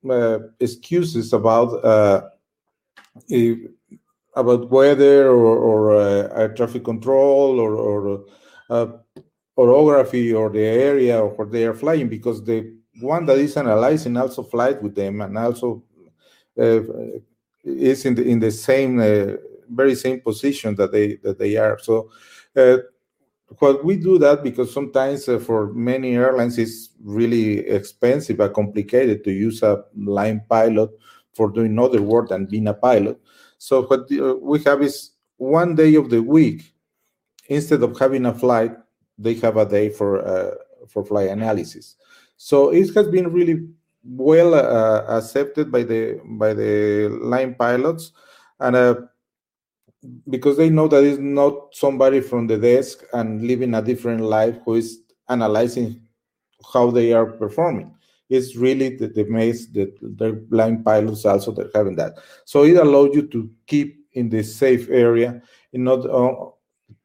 uh, 0.09 0.39
excuses 0.61 1.33
about 1.33 1.85
uh, 1.85 2.23
if, 3.29 3.59
about 4.37 4.71
weather 4.71 5.29
or, 5.29 5.57
or 5.57 5.97
uh, 5.97 6.49
traffic 6.49 6.85
control 6.85 7.59
or, 7.59 7.75
or 7.75 8.25
uh, 8.71 8.87
orography 9.57 10.33
or 10.33 10.51
the 10.51 10.61
area 10.61 11.21
or 11.21 11.31
where 11.31 11.49
they 11.49 11.65
are 11.67 11.75
flying 11.75 12.09
because 12.09 12.45
the 12.45 12.77
one 13.01 13.27
that 13.27 13.39
is 13.39 13.57
analyzing 13.57 14.17
also 14.17 14.43
flies 14.43 14.77
with 14.81 14.95
them 14.95 15.21
and 15.21 15.37
also 15.37 15.83
uh, 16.59 16.81
is 17.65 18.05
in 18.05 18.15
the 18.15 18.23
in 18.23 18.39
the 18.39 18.51
same 18.51 18.99
very 19.71 19.95
same 19.95 20.21
position 20.21 20.75
that 20.77 20.93
they 20.93 21.17
that 21.17 21.39
they 21.39 21.57
are. 21.57 21.79
So 21.79 22.11
what 23.59 23.85
we 23.85 23.97
do 23.97 24.19
that 24.19 24.43
because 24.43 24.73
sometimes 24.73 25.29
uh, 25.29 25.39
for 25.39 25.73
many 25.73 26.17
airlines 26.17 26.59
it's 26.59 26.91
really 27.03 27.67
expensive 27.67 28.41
and 28.41 28.55
complicated 28.55 29.25
to 29.25 29.31
use 29.31 29.63
a 29.63 29.85
line 29.97 30.43
pilot 30.49 30.91
for 31.33 31.51
doing 31.51 31.79
other 31.79 32.03
work 32.03 32.29
than 32.29 32.47
being 32.47 32.69
a 32.69 32.75
pilot. 32.75 33.19
So 33.57 33.83
what 33.83 34.11
uh, 34.13 34.37
we 34.37 34.63
have 34.65 34.83
is 34.83 35.13
one 35.37 35.75
day 35.75 35.95
of 35.95 36.11
the 36.11 36.23
week 36.23 36.75
instead 37.49 37.83
of 37.83 37.99
having 37.99 38.27
a 38.27 38.35
flight, 38.35 38.73
they 39.17 39.35
have 39.35 39.57
a 39.57 39.67
day 39.67 39.89
for 39.89 40.27
uh, 40.27 40.55
for 40.87 41.05
flight 41.05 41.31
analysis. 41.31 41.97
So 42.37 42.71
it 42.71 42.95
has 42.95 43.09
been 43.09 43.33
really 43.33 43.67
well 44.05 44.55
uh, 44.55 45.19
accepted 45.19 45.73
by 45.73 45.83
the 45.83 46.21
by 46.39 46.55
the 46.55 47.09
line 47.23 47.55
pilots, 47.55 48.13
and 48.61 48.77
uh, 48.77 48.95
because 50.29 50.57
they 50.57 50.71
know 50.71 50.89
that 50.89 51.05
it's 51.05 51.19
not 51.19 51.75
somebody 51.75 52.21
from 52.21 52.47
the 52.47 52.57
desk 52.57 53.03
and 53.13 53.47
living 53.47 53.75
a 53.75 53.83
different 53.83 54.21
life 54.21 54.57
who 54.65 54.75
is 54.75 55.01
analyzing 55.29 56.01
how 56.73 56.91
they 56.91 57.13
are 57.13 57.27
performing. 57.27 57.95
It's 58.29 58.57
really 58.57 58.97
the, 58.97 59.09
the 59.09 59.25
maze 59.25 59.71
that 59.73 59.99
the 60.01 60.33
blind 60.33 60.85
pilots 60.85 61.25
also 61.25 61.53
that 61.53 61.71
having 61.75 61.97
that. 61.97 62.15
So 62.45 62.65
it 62.65 62.77
allows 62.77 63.15
you 63.15 63.27
to 63.29 63.51
keep 63.67 64.07
in 64.13 64.29
the 64.29 64.43
safe 64.43 64.89
area 64.91 65.41
and 65.73 65.85
not 65.85 66.09
uh, 66.09 66.51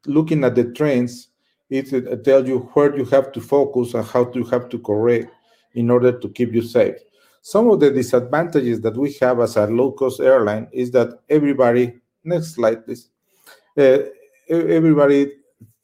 looking 0.06 0.44
at 0.44 0.56
the 0.56 0.66
trends. 0.66 1.30
It, 1.70 1.92
it 1.94 2.24
tells 2.24 2.48
you 2.48 2.60
where 2.74 2.96
you 2.96 3.06
have 3.06 3.32
to 3.32 3.42
focus 3.42 3.94
and 3.94 4.06
how 4.06 4.32
you 4.34 4.44
have 4.46 4.70
to 4.70 4.80
correct 4.80 5.34
in 5.74 5.90
order 5.90 6.12
to 6.12 6.30
keep 6.30 6.54
you 6.54 6.62
safe. 6.62 6.96
Some 7.42 7.70
of 7.70 7.80
the 7.80 7.92
disadvantages 7.92 8.82
that 8.82 8.96
we 8.96 9.14
have 9.22 9.40
as 9.40 9.58
a 9.58 9.66
low 9.68 9.92
cost 9.92 10.20
airline 10.20 10.68
is 10.72 10.92
that 10.92 11.20
everybody, 11.30 12.00
next 12.24 12.56
slide, 12.56 12.86
please. 12.86 13.10
Uh, 13.78 14.00
everybody 14.50 15.32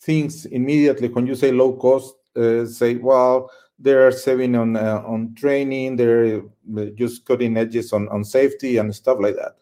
thinks 0.01 0.45
immediately 0.45 1.07
when 1.09 1.27
you 1.27 1.35
say 1.35 1.51
low 1.51 1.73
cost, 1.73 2.15
uh, 2.35 2.65
say, 2.65 2.95
well, 2.95 3.49
they're 3.77 4.11
saving 4.11 4.55
on 4.55 4.75
uh, 4.75 5.01
on 5.05 5.33
training, 5.35 5.95
they're 5.95 6.41
uh, 6.77 6.85
just 6.95 7.25
cutting 7.25 7.57
edges 7.57 7.93
on, 7.93 8.07
on 8.09 8.23
safety 8.23 8.77
and 8.77 8.93
stuff 8.93 9.17
like 9.19 9.35
that. 9.35 9.55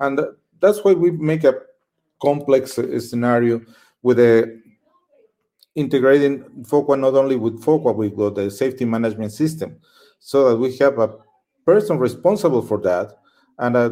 And 0.00 0.20
that's 0.60 0.84
why 0.84 0.92
we 0.92 1.10
make 1.12 1.44
a 1.44 1.54
complex 2.20 2.78
uh, 2.78 2.98
scenario 3.00 3.60
with 4.02 4.18
a 4.18 4.60
integrating 5.74 6.42
FOQA 6.62 6.98
not 6.98 7.14
only 7.14 7.36
with 7.36 7.62
FOQA, 7.62 8.12
with 8.14 8.34
the 8.34 8.50
safety 8.50 8.84
management 8.84 9.32
system, 9.32 9.76
so 10.18 10.50
that 10.50 10.56
we 10.56 10.76
have 10.78 10.98
a 10.98 11.14
person 11.64 11.98
responsible 11.98 12.62
for 12.62 12.78
that 12.78 13.18
and 13.58 13.76
uh, 13.76 13.90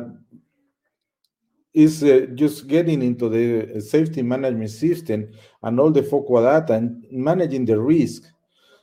is 1.79 2.03
uh, 2.03 2.27
just 2.35 2.67
getting 2.67 3.03
into 3.03 3.29
the 3.29 3.81
safety 3.81 4.21
management 4.21 4.71
system 4.71 5.31
and 5.63 5.79
all 5.79 5.93
the 5.93 6.03
FOQA 6.03 6.61
data 6.61 6.75
and 6.75 7.05
managing 7.13 7.65
the 7.65 7.81
risk 7.81 8.25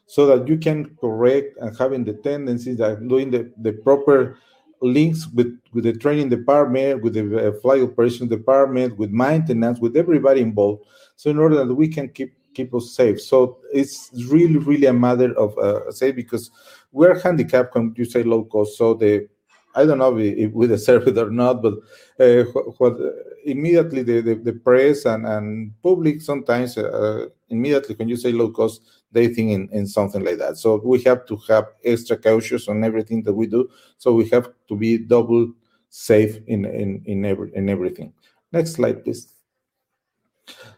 so 0.05 0.25
that 0.25 0.47
you 0.47 0.57
can 0.57 0.95
correct 0.95 1.57
and 1.59 1.77
having 1.77 2.05
the 2.05 2.13
tendencies 2.13 2.77
that 2.77 3.05
doing 3.05 3.29
the, 3.29 3.51
the 3.57 3.73
proper 3.73 4.37
links 4.81 5.27
with, 5.27 5.59
with 5.73 5.83
the 5.83 5.91
training 5.91 6.29
department, 6.29 7.03
with 7.03 7.15
the 7.15 7.49
uh, 7.49 7.51
flight 7.59 7.81
operations 7.81 8.29
department, 8.29 8.97
with 8.97 9.09
maintenance, 9.09 9.77
with 9.79 9.97
everybody 9.97 10.39
involved. 10.39 10.85
So 11.17 11.29
in 11.29 11.37
order 11.37 11.65
that 11.65 11.73
we 11.73 11.89
can 11.89 12.07
keep 12.07 12.33
keep 12.53 12.73
us 12.73 12.91
safe. 12.91 13.21
So 13.21 13.57
it's 13.73 14.09
really, 14.29 14.57
really 14.57 14.87
a 14.87 14.93
matter 14.93 15.38
of 15.38 15.58
uh, 15.58 15.91
say 15.91 16.13
because 16.13 16.49
we're 16.93 17.19
handicapped 17.19 17.75
when 17.75 17.93
you 17.97 18.05
say 18.05 18.23
low 18.23 18.45
cost. 18.45 18.77
So 18.77 18.93
the 18.93 19.27
I 19.75 19.85
don't 19.85 19.97
know 19.97 20.17
if 20.17 20.51
we 20.53 20.67
deserve 20.67 21.07
it 21.07 21.17
or 21.17 21.29
not, 21.29 21.61
but 21.61 21.73
uh, 22.19 22.43
what, 22.77 22.97
immediately 23.45 24.03
the, 24.03 24.21
the, 24.21 24.35
the, 24.35 24.53
press 24.53 25.05
and, 25.05 25.27
and 25.27 25.73
public 25.83 26.21
sometimes 26.21 26.77
uh, 26.77 27.27
immediately 27.49 27.95
when 27.95 28.07
you 28.07 28.15
say 28.15 28.31
low 28.31 28.51
cost, 28.51 28.81
they 29.11 29.27
think 29.27 29.51
in, 29.51 29.69
in 29.71 29.85
something 29.85 30.23
like 30.23 30.38
that. 30.38 30.57
So 30.57 30.81
we 30.83 31.01
have 31.03 31.25
to 31.27 31.38
have 31.49 31.65
extra 31.83 32.17
cautious 32.17 32.67
on 32.67 32.83
everything 32.83 33.23
that 33.23 33.33
we 33.33 33.47
do. 33.47 33.69
So 33.97 34.13
we 34.13 34.29
have 34.29 34.49
to 34.69 34.75
be 34.75 34.97
double 34.97 35.51
safe 35.89 36.38
in 36.47 36.65
in 36.65 37.01
in, 37.05 37.25
every, 37.25 37.51
in 37.55 37.69
everything. 37.69 38.13
Next 38.51 38.73
slide, 38.73 39.03
please. 39.03 39.27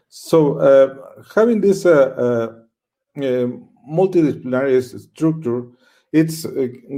So 0.08 0.58
uh, 0.58 1.22
having 1.34 1.60
this 1.60 1.84
uh, 1.86 1.90
uh, 2.24 3.20
uh 3.20 3.48
multidisciplinary 3.88 4.82
structure, 4.82 5.66
it's 6.12 6.46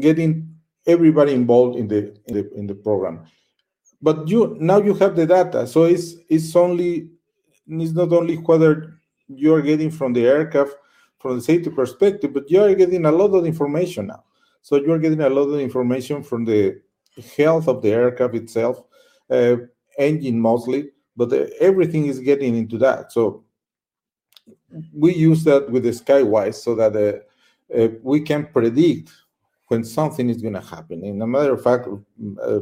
getting 0.00 0.59
everybody 0.86 1.32
involved 1.34 1.76
in 1.76 1.88
the, 1.88 2.14
in 2.26 2.34
the 2.34 2.54
in 2.54 2.66
the 2.66 2.74
program. 2.74 3.24
But 4.02 4.28
you 4.28 4.56
now 4.60 4.80
you 4.80 4.94
have 4.94 5.16
the 5.16 5.26
data, 5.26 5.66
so 5.66 5.84
it's 5.84 6.14
it's 6.28 6.54
only 6.56 7.10
it's 7.68 7.92
not 7.92 8.12
only 8.12 8.36
whether 8.36 9.00
you 9.28 9.54
are 9.54 9.62
getting 9.62 9.90
from 9.90 10.12
the 10.12 10.26
aircraft 10.26 10.74
from 11.18 11.36
the 11.36 11.42
safety 11.42 11.70
perspective, 11.70 12.32
but 12.32 12.50
you 12.50 12.62
are 12.62 12.74
getting 12.74 13.04
a 13.04 13.12
lot 13.12 13.34
of 13.34 13.44
information 13.44 14.06
now. 14.06 14.24
So 14.62 14.76
you 14.76 14.90
are 14.92 14.98
getting 14.98 15.20
a 15.20 15.28
lot 15.28 15.42
of 15.42 15.60
information 15.60 16.22
from 16.22 16.44
the 16.44 16.80
health 17.36 17.68
of 17.68 17.82
the 17.82 17.90
aircraft 17.90 18.34
itself, 18.34 18.82
uh, 19.30 19.56
engine 19.98 20.40
mostly, 20.40 20.90
but 21.16 21.32
everything 21.60 22.06
is 22.06 22.18
getting 22.20 22.56
into 22.56 22.78
that. 22.78 23.12
So 23.12 23.44
we 24.92 25.14
use 25.14 25.44
that 25.44 25.70
with 25.70 25.82
the 25.82 25.90
Skywise 25.90 26.54
so 26.54 26.74
that 26.74 26.96
uh, 26.96 27.76
uh, 27.78 27.88
we 28.02 28.20
can 28.20 28.46
predict 28.46 29.10
when 29.70 29.84
something 29.84 30.28
is 30.28 30.42
going 30.42 30.54
to 30.54 30.60
happen. 30.60 31.04
In 31.04 31.22
a 31.22 31.26
matter 31.26 31.52
of 31.52 31.62
fact, 31.62 31.86
uh, 32.42 32.60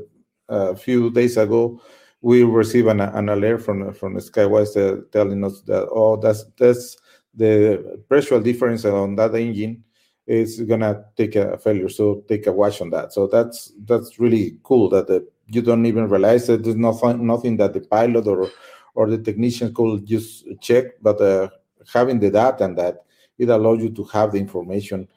a 0.50 0.76
few 0.76 1.10
days 1.10 1.38
ago, 1.38 1.80
we 2.20 2.42
received 2.42 2.88
an, 2.88 3.00
an 3.00 3.28
alert 3.30 3.62
from 3.62 3.92
from 3.94 4.16
Skywise 4.16 4.76
uh, 4.76 5.02
telling 5.10 5.42
us 5.44 5.62
that 5.62 5.88
oh, 5.90 6.16
that's 6.16 6.44
that's 6.58 6.96
the 7.34 8.02
pressure 8.08 8.40
difference 8.40 8.84
on 8.84 9.16
that 9.16 9.34
engine 9.34 9.84
is 10.26 10.60
gonna 10.62 11.04
take 11.16 11.36
a 11.36 11.56
failure. 11.58 11.88
So 11.88 12.24
take 12.28 12.46
a 12.46 12.52
watch 12.52 12.80
on 12.82 12.90
that. 12.90 13.12
So 13.12 13.26
that's 13.26 13.72
that's 13.84 14.18
really 14.18 14.58
cool 14.62 14.90
that 14.90 15.06
the 15.06 15.26
you 15.46 15.62
don't 15.62 15.86
even 15.86 16.08
realize 16.08 16.46
that 16.48 16.62
there's 16.62 16.76
nothing 16.76 17.26
nothing 17.26 17.56
that 17.58 17.72
the 17.72 17.80
pilot 17.80 18.26
or 18.26 18.50
or 18.94 19.08
the 19.08 19.18
technician 19.18 19.72
could 19.72 20.04
just 20.04 20.44
check, 20.60 21.00
but 21.00 21.20
uh, 21.20 21.48
having 21.90 22.18
the 22.18 22.30
data 22.30 22.64
and 22.64 22.76
that 22.76 23.04
it 23.38 23.48
allows 23.48 23.80
you 23.80 23.90
to 23.90 24.04
have 24.04 24.32
the 24.32 24.38
information 24.38 25.08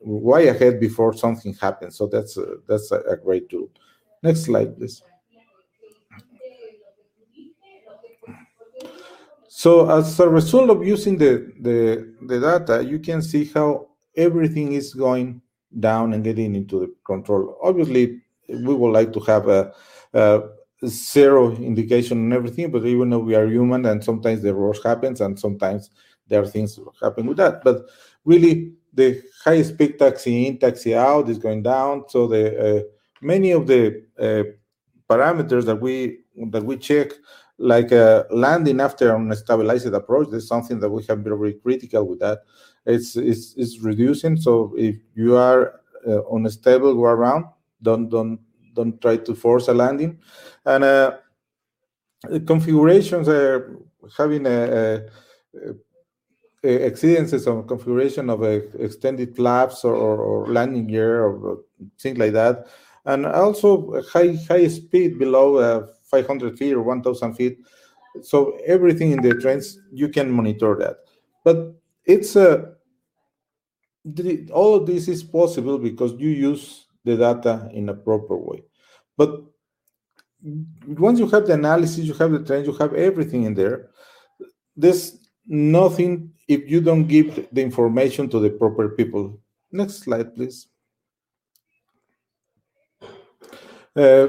way 0.00 0.48
ahead 0.48 0.80
before 0.80 1.12
something 1.12 1.54
happens. 1.54 1.96
So 1.96 2.06
that's 2.06 2.36
uh, 2.38 2.56
that's 2.66 2.90
a, 2.92 3.00
a 3.00 3.16
great 3.16 3.48
tool. 3.48 3.70
Next 4.22 4.42
slide, 4.42 4.76
please. 4.76 5.02
So 9.48 9.90
as 9.90 10.20
a 10.20 10.28
result 10.28 10.70
of 10.70 10.86
using 10.86 11.16
the, 11.18 11.52
the, 11.60 12.14
the 12.22 12.38
data, 12.38 12.84
you 12.84 12.98
can 12.98 13.22
see 13.22 13.46
how 13.46 13.88
everything 14.16 14.74
is 14.74 14.94
going 14.94 15.40
down 15.80 16.12
and 16.12 16.22
getting 16.22 16.54
into 16.54 16.80
the 16.80 16.94
control. 17.04 17.58
Obviously, 17.62 18.20
we 18.48 18.74
would 18.74 18.92
like 18.92 19.12
to 19.14 19.20
have 19.20 19.48
a, 19.48 19.72
a 20.12 20.42
zero 20.86 21.56
indication 21.56 22.26
on 22.26 22.32
everything, 22.32 22.70
but 22.70 22.84
even 22.86 23.10
though 23.10 23.18
we 23.18 23.34
are 23.34 23.46
human 23.46 23.86
and 23.86 24.04
sometimes 24.04 24.42
the 24.42 24.54
worst 24.54 24.84
happens 24.84 25.20
and 25.20 25.38
sometimes 25.38 25.90
there 26.28 26.42
are 26.42 26.46
things 26.46 26.78
happen 27.02 27.26
with 27.26 27.38
that. 27.38 27.64
But 27.64 27.86
really, 28.24 28.74
the 28.94 29.22
high 29.44 29.62
speed 29.62 29.98
taxi 29.98 30.46
in, 30.46 30.58
taxi 30.58 30.94
out 30.94 31.28
is 31.28 31.38
going 31.38 31.62
down. 31.62 32.04
So 32.08 32.26
the 32.26 32.44
uh, 32.58 32.82
many 33.20 33.52
of 33.52 33.66
the 33.66 34.04
uh, 34.18 34.44
parameters 35.12 35.64
that 35.66 35.80
we 35.80 36.20
that 36.50 36.64
we 36.64 36.76
check, 36.76 37.12
like 37.58 37.92
uh, 37.92 38.24
landing 38.30 38.80
after 38.80 39.14
an 39.14 39.34
stabilized 39.34 39.86
approach, 39.94 40.32
is 40.32 40.48
something 40.48 40.80
that 40.80 40.90
we 40.90 41.04
have 41.04 41.22
been 41.22 41.38
very 41.38 41.54
critical 41.54 42.06
with 42.06 42.20
that. 42.20 42.40
It's 42.86 43.16
it's, 43.16 43.54
it's 43.56 43.80
reducing. 43.80 44.36
So 44.36 44.74
if 44.76 44.96
you 45.14 45.36
are 45.36 45.80
uh, 46.06 46.20
on 46.22 46.46
a 46.46 46.50
stable 46.50 46.94
go 46.94 47.04
around, 47.04 47.46
don't 47.82 48.08
don't 48.08 48.40
don't 48.74 49.00
try 49.00 49.16
to 49.16 49.34
force 49.34 49.66
a 49.68 49.74
landing 49.74 50.20
and 50.64 50.84
uh, 50.84 51.12
configurations 52.46 53.28
are 53.28 53.76
having 54.16 54.46
a, 54.46 54.50
a, 54.50 54.94
a 54.96 55.74
exceedances 56.64 57.46
of 57.46 57.66
configuration 57.66 58.28
of 58.30 58.42
extended 58.42 59.34
flaps 59.36 59.84
or, 59.84 59.94
or, 59.94 60.46
landing 60.52 60.86
gear 60.86 61.24
or 61.24 61.60
things 62.00 62.18
like 62.18 62.32
that 62.32 62.66
and 63.04 63.24
also 63.26 64.02
high 64.12 64.36
high 64.48 64.66
speed 64.66 65.18
below 65.18 65.56
uh, 65.56 65.86
500 66.10 66.58
feet 66.58 66.72
or 66.72 66.82
1000 66.82 67.34
feet 67.34 67.58
so 68.22 68.58
everything 68.66 69.12
in 69.12 69.22
the 69.22 69.34
trains 69.34 69.78
you 69.92 70.08
can 70.08 70.30
monitor 70.30 70.74
that 70.74 70.96
but 71.44 71.74
it's 72.04 72.34
a 72.34 72.50
uh, 72.50 72.62
all 74.52 74.74
of 74.74 74.86
this 74.86 75.08
is 75.08 75.22
possible 75.22 75.78
because 75.78 76.12
you 76.18 76.28
use 76.28 76.86
the 77.04 77.16
data 77.16 77.68
in 77.72 77.88
a 77.88 77.94
proper 77.94 78.36
way. 78.36 78.62
But 79.16 79.42
once 80.86 81.18
you 81.18 81.28
have 81.28 81.46
the 81.46 81.54
analysis, 81.54 82.04
you 82.04 82.14
have 82.14 82.30
the 82.30 82.44
trends, 82.44 82.66
you 82.66 82.74
have 82.74 82.94
everything 82.94 83.44
in 83.44 83.54
there. 83.54 83.90
There's 84.76 85.18
nothing 85.46 86.32
if 86.48 86.68
you 86.68 86.80
don't 86.80 87.06
give 87.06 87.48
the 87.52 87.62
information 87.62 88.28
to 88.30 88.40
the 88.40 88.50
proper 88.50 88.88
people. 88.88 89.38
Next 89.70 89.98
slide, 89.98 90.34
please. 90.34 90.66
Uh, 93.94 94.28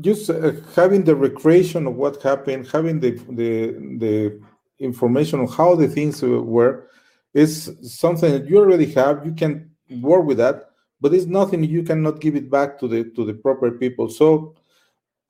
just 0.00 0.30
uh, 0.30 0.52
having 0.74 1.04
the 1.04 1.14
recreation 1.14 1.86
of 1.86 1.94
what 1.94 2.22
happened, 2.22 2.66
having 2.68 3.00
the, 3.00 3.12
the, 3.30 3.72
the 3.98 4.40
information 4.78 5.40
on 5.40 5.48
how 5.48 5.74
the 5.74 5.88
things 5.88 6.22
were, 6.22 6.88
is 7.34 7.76
something 7.82 8.32
that 8.32 8.48
you 8.48 8.58
already 8.58 8.90
have. 8.92 9.24
You 9.24 9.32
can 9.32 9.70
work 10.00 10.24
with 10.24 10.38
that, 10.38 10.70
but 11.00 11.12
it's 11.12 11.26
nothing 11.26 11.62
you 11.64 11.82
cannot 11.82 12.20
give 12.20 12.36
it 12.36 12.50
back 12.50 12.78
to 12.80 12.88
the 12.88 13.04
to 13.10 13.24
the 13.26 13.34
proper 13.34 13.70
people. 13.72 14.08
So 14.08 14.54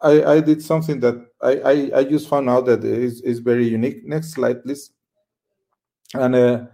I, 0.01 0.25
I 0.25 0.41
did 0.41 0.63
something 0.63 1.01
that 1.01 1.27
I, 1.41 1.53
I, 1.59 1.99
I 1.99 2.05
just 2.05 2.29
found 2.29 2.49
out 2.51 2.67
that 2.67 2.85
is, 2.85 3.23
is 3.23 3.39
very 3.39 3.67
unique. 3.67 4.07
Next 4.07 4.33
slide, 4.33 4.63
please. 4.63 4.91
And 6.15 6.35
uh, 6.35 6.65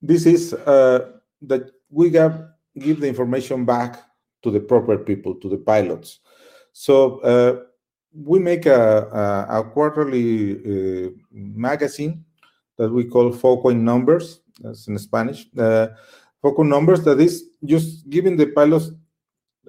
this 0.00 0.26
is 0.26 0.54
uh, 0.54 1.12
that 1.42 1.70
we 1.90 2.12
have 2.12 2.48
give 2.78 3.00
the 3.00 3.08
information 3.08 3.64
back 3.64 4.02
to 4.42 4.50
the 4.50 4.60
proper 4.60 4.98
people, 4.98 5.34
to 5.36 5.48
the 5.48 5.56
pilots. 5.56 6.20
So 6.72 7.20
uh, 7.20 7.62
we 8.12 8.38
make 8.38 8.66
a, 8.66 9.46
a, 9.50 9.60
a 9.60 9.64
quarterly 9.64 11.06
uh, 11.06 11.10
magazine 11.30 12.24
that 12.76 12.90
we 12.90 13.04
call 13.04 13.32
Foco 13.32 13.68
in 13.68 13.84
Numbers, 13.84 14.40
that's 14.60 14.88
in 14.88 14.98
Spanish. 14.98 15.46
Uh, 15.56 15.88
Foco 16.42 16.62
Numbers, 16.62 17.04
that 17.04 17.20
is 17.20 17.44
just 17.64 18.10
giving 18.10 18.36
the 18.36 18.46
pilots 18.46 18.90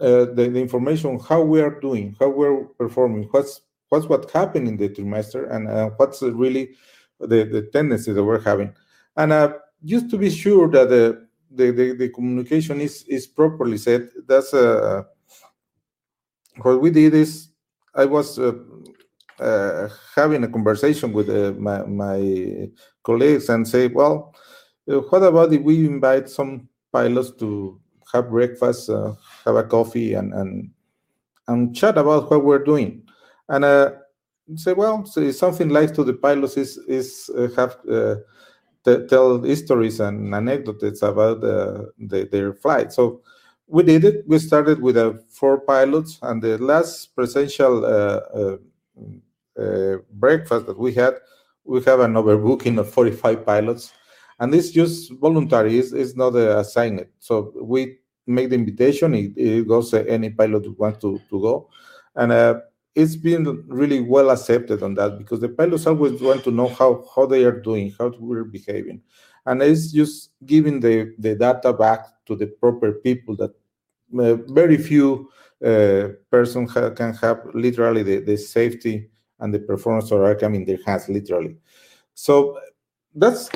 uh, 0.02 0.26
the, 0.26 0.50
the, 0.52 0.60
information 0.60 1.20
how 1.20 1.42
we 1.42 1.62
are 1.62 1.80
doing, 1.80 2.16
how 2.20 2.30
we're 2.30 2.66
performing, 2.78 3.24
what's 3.32 3.62
what's 3.90 4.08
what 4.08 4.30
happened 4.32 4.68
in 4.68 4.78
the 4.78 4.90
trimester, 4.90 5.50
and 5.54 5.70
uh, 5.70 5.90
what's 5.98 6.22
really 6.22 6.76
the, 7.20 7.46
the 7.46 7.70
tendency 7.72 8.12
that 8.12 8.24
we're 8.24 8.42
having. 8.42 8.74
And 9.16 9.32
uh, 9.32 9.54
just 9.84 10.10
to 10.10 10.18
be 10.18 10.30
sure 10.30 10.70
that 10.72 10.90
the, 10.90 11.28
the, 11.52 11.72
the, 11.72 11.94
the, 11.94 12.10
communication 12.10 12.82
is, 12.82 13.04
is 13.08 13.28
properly 13.28 13.78
set, 13.78 14.02
that's 14.28 14.54
uh, 14.54 15.04
what 16.58 16.82
we 16.82 16.90
did 16.90 17.14
is 17.14 17.50
I 17.94 18.06
was 18.06 18.38
uh, 18.38 19.90
having 20.16 20.44
a 20.44 20.50
conversation 20.50 21.14
with 21.14 21.30
my, 21.58 21.84
my 21.84 22.70
colleagues 23.04 23.50
and 23.50 23.68
say, 23.68 23.88
well, 23.88 24.36
what 24.86 25.24
about 25.24 25.54
if 25.54 25.62
we 25.62 25.86
invite 25.86 26.30
some 26.30 26.68
pilots 26.92 27.32
to 27.40 27.80
have 28.13 28.30
breakfast, 28.30 28.89
uh, 28.89 29.13
have 29.46 29.56
a 29.56 29.63
coffee, 29.63 30.13
and, 30.13 30.34
and 30.34 30.70
and 31.48 31.76
chat 31.76 31.98
about 31.98 32.30
what 32.30 32.44
we're 32.44 32.63
doing, 32.63 33.04
and 33.50 33.65
uh, 33.65 33.91
say, 34.56 34.74
well, 34.74 35.06
so 35.06 35.30
something 35.32 35.70
like 35.70 35.94
to 35.94 36.04
the 36.04 36.13
pilots 36.13 36.58
is 36.58 36.78
is 36.88 37.30
have 37.56 37.78
tell 38.86 39.44
stories 39.56 40.00
and 40.00 40.34
anecdotes 40.34 41.02
about 41.02 41.41
the, 41.41 41.91
their 42.32 42.54
flight. 42.54 42.94
So 42.94 43.22
we 43.68 43.84
did 43.84 44.06
it. 44.06 44.24
We 44.28 44.39
started 44.39 44.82
with 44.82 44.98
uh, 44.98 45.13
four 45.30 45.60
pilots, 45.62 46.20
and 46.22 46.41
the 46.41 46.58
last 46.60 47.15
presential 47.15 47.84
uh, 47.84 48.20
uh, 48.39 48.58
uh, 49.60 49.98
breakfast 50.12 50.68
that 50.68 50.78
we 50.78 50.94
had, 50.94 51.15
we 51.63 51.82
have 51.84 52.00
an 52.00 52.13
overbooking 52.13 52.80
of 52.80 52.89
45 52.91 53.46
pilots, 53.46 53.91
and 54.39 54.54
it's 54.54 54.71
just 54.71 55.12
voluntary. 55.13 55.78
It's, 55.80 55.91
it's 55.91 56.15
not 56.15 56.36
a 56.36 56.60
assignment. 56.60 57.10
So 57.19 57.54
we 57.62 57.98
make 58.28 58.50
the 58.50 58.56
invitation. 58.56 59.15
It, 59.15 59.38
it 59.38 59.67
goes 59.67 59.93
any 59.93 60.30
pilot 60.30 60.78
wants 60.78 61.00
to, 61.02 61.19
to 61.30 61.41
go, 61.41 61.69
and 62.15 62.32
uh, 62.32 62.62
it's 62.93 63.15
been 63.15 63.63
really 63.67 64.02
well 64.02 64.30
accepted 64.30 64.84
on 64.84 64.95
that 64.95 65.17
because 65.17 65.39
the 65.39 65.50
pilots 65.50 65.88
always 65.88 66.21
want 66.21 66.43
to 66.43 66.52
know 66.52 66.67
how 66.67 67.06
how 67.15 67.26
they 67.26 67.43
are 67.43 67.60
doing, 67.60 67.93
how 68.00 68.13
we're 68.19 68.43
behaving 68.43 69.02
and 69.45 69.62
it's 69.62 69.91
just 69.91 70.32
giving 70.45 70.80
the, 70.80 71.13
the 71.19 71.36
data 71.36 71.71
back 71.71 72.06
to 72.26 72.36
the 72.36 72.48
proper 72.48 72.93
people 72.93 73.36
that 73.36 73.52
uh, 74.19 74.36
very 74.52 74.78
few 74.78 75.30
uh, 75.63 76.10
person 76.30 76.67
ha 76.67 76.89
can 76.91 77.13
have 77.13 77.41
literally 77.54 78.04
the, 78.04 78.19
the 78.19 78.38
safety 78.38 79.10
and 79.39 79.54
the 79.54 79.60
performance 79.60 80.12
of 80.12 80.19
AirCam 80.19 80.56
in 80.56 80.65
their 80.65 80.80
hands, 80.86 81.10
literally. 81.10 81.58
So 82.13 82.60
that's 83.13 83.50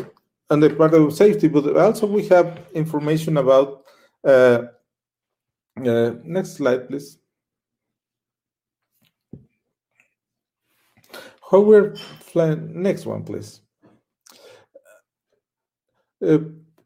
on 0.50 0.60
the 0.60 0.70
part 0.70 0.94
of 0.94 1.14
safety, 1.14 1.48
but 1.48 1.78
also 1.78 2.08
we 2.08 2.28
have 2.28 2.60
information 2.74 3.38
about, 3.38 3.84
uh, 4.24 4.64
uh 5.86 6.12
next 6.24 6.54
slide, 6.54 6.88
please. 6.88 7.18
How 11.50 11.62
we're 11.62 11.96
flying, 11.96 12.82
next 12.82 13.06
one, 13.06 13.24
please 13.24 13.62
uh, 16.26 16.40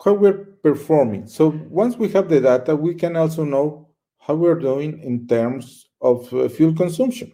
how 0.04 0.14
we're 0.14 0.46
performing. 0.64 1.28
So 1.28 1.50
once 1.70 1.98
we 1.98 2.10
have 2.10 2.30
the 2.30 2.42
data, 2.42 2.76
we 2.76 2.96
can 2.96 3.16
also 3.16 3.44
know 3.44 3.90
how 4.20 4.36
we're 4.36 4.60
doing 4.60 5.00
in 5.02 5.28
terms 5.28 5.90
of 6.02 6.34
uh, 6.34 6.50
fuel 6.50 6.74
consumption. 6.74 7.32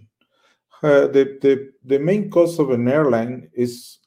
Uh, 0.82 1.08
the, 1.08 1.38
the, 1.42 1.72
the 1.84 2.00
main 2.00 2.30
cost 2.30 2.60
of 2.60 2.70
an 2.70 2.88
airline 2.88 3.50
is 3.54 4.00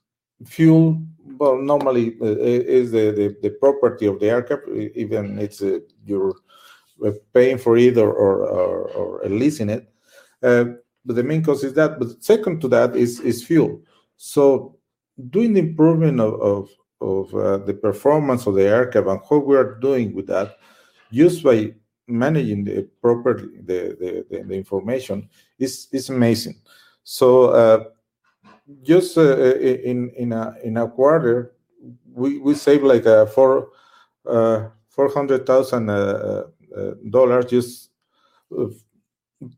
fuel. 0.47 1.03
Well, 1.25 1.59
normally 1.59 2.17
uh, 2.21 2.37
is 2.37 2.91
the, 2.91 3.13
the, 3.13 3.37
the, 3.43 3.51
property 3.51 4.07
of 4.07 4.19
the 4.19 4.29
aircraft, 4.29 4.69
even 4.69 5.39
it's 5.39 5.63
uh, 5.63 5.79
you're 6.05 6.35
uh, 7.05 7.13
paying 7.33 7.59
for 7.59 7.77
it 7.77 7.97
or, 7.97 8.13
or, 8.13 8.49
or, 8.49 9.21
or 9.23 9.29
leasing 9.29 9.71
it. 9.71 9.89
Uh, 10.43 10.65
but 11.05 11.17
the 11.17 11.23
main 11.23 11.43
cost 11.43 11.65
is 11.65 11.75
that. 11.75 11.99
But 11.99 12.23
second 12.23 12.61
to 12.63 12.69
that 12.69 12.97
is, 12.97 13.21
is 13.21 13.45
fuel. 13.45 13.81
So 14.17 14.79
doing 15.31 15.53
the 15.55 15.61
improvement 15.61 16.21
of, 16.21 16.41
of, 16.41 16.69
of 17.01 17.35
uh, 17.35 17.59
the 17.59 17.75
performance 17.75 18.47
of 18.47 18.55
the 18.55 18.65
aircraft 18.65 19.09
and 19.09 19.21
how 19.29 19.39
we 19.39 19.57
are 19.57 19.79
doing 19.81 20.15
with 20.15 20.27
that, 20.29 20.57
just 21.13 21.43
by 21.43 21.75
managing 22.09 22.65
the 22.65 22.89
proper 23.01 23.35
the, 23.35 23.97
the, 23.99 24.27
the, 24.31 24.43
the 24.45 24.55
information 24.55 25.29
is 25.59 25.89
is 25.93 26.11
amazing. 26.11 26.61
So 27.05 27.47
uh, 27.51 27.85
just 28.83 29.19
uh, 29.19 29.57
in 29.57 30.11
in 30.17 30.33
a 30.33 30.55
in 30.63 30.77
a 30.77 30.89
quarter, 30.89 31.55
we 32.13 32.39
we 32.39 32.55
save 32.55 32.83
like 32.83 33.07
a 33.07 33.27
four 33.27 33.71
uh, 34.27 34.69
four 34.89 35.13
hundred 35.13 35.47
thousand 35.47 35.91
uh, 35.91 36.45
uh, 36.77 36.91
dollars 37.11 37.47
just 37.47 37.91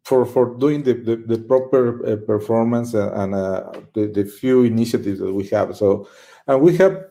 for 0.04 0.24
for 0.24 0.56
doing 0.58 0.82
the 0.82 0.94
the, 0.94 1.16
the 1.16 1.38
proper 1.38 2.16
performance 2.26 2.94
and 2.94 3.34
the, 3.34 4.10
the 4.14 4.24
few 4.24 4.64
initiatives 4.64 5.20
that 5.20 5.32
we 5.32 5.46
have. 5.48 5.76
So 5.76 6.08
and 6.46 6.60
we 6.60 6.76
have 6.76 7.06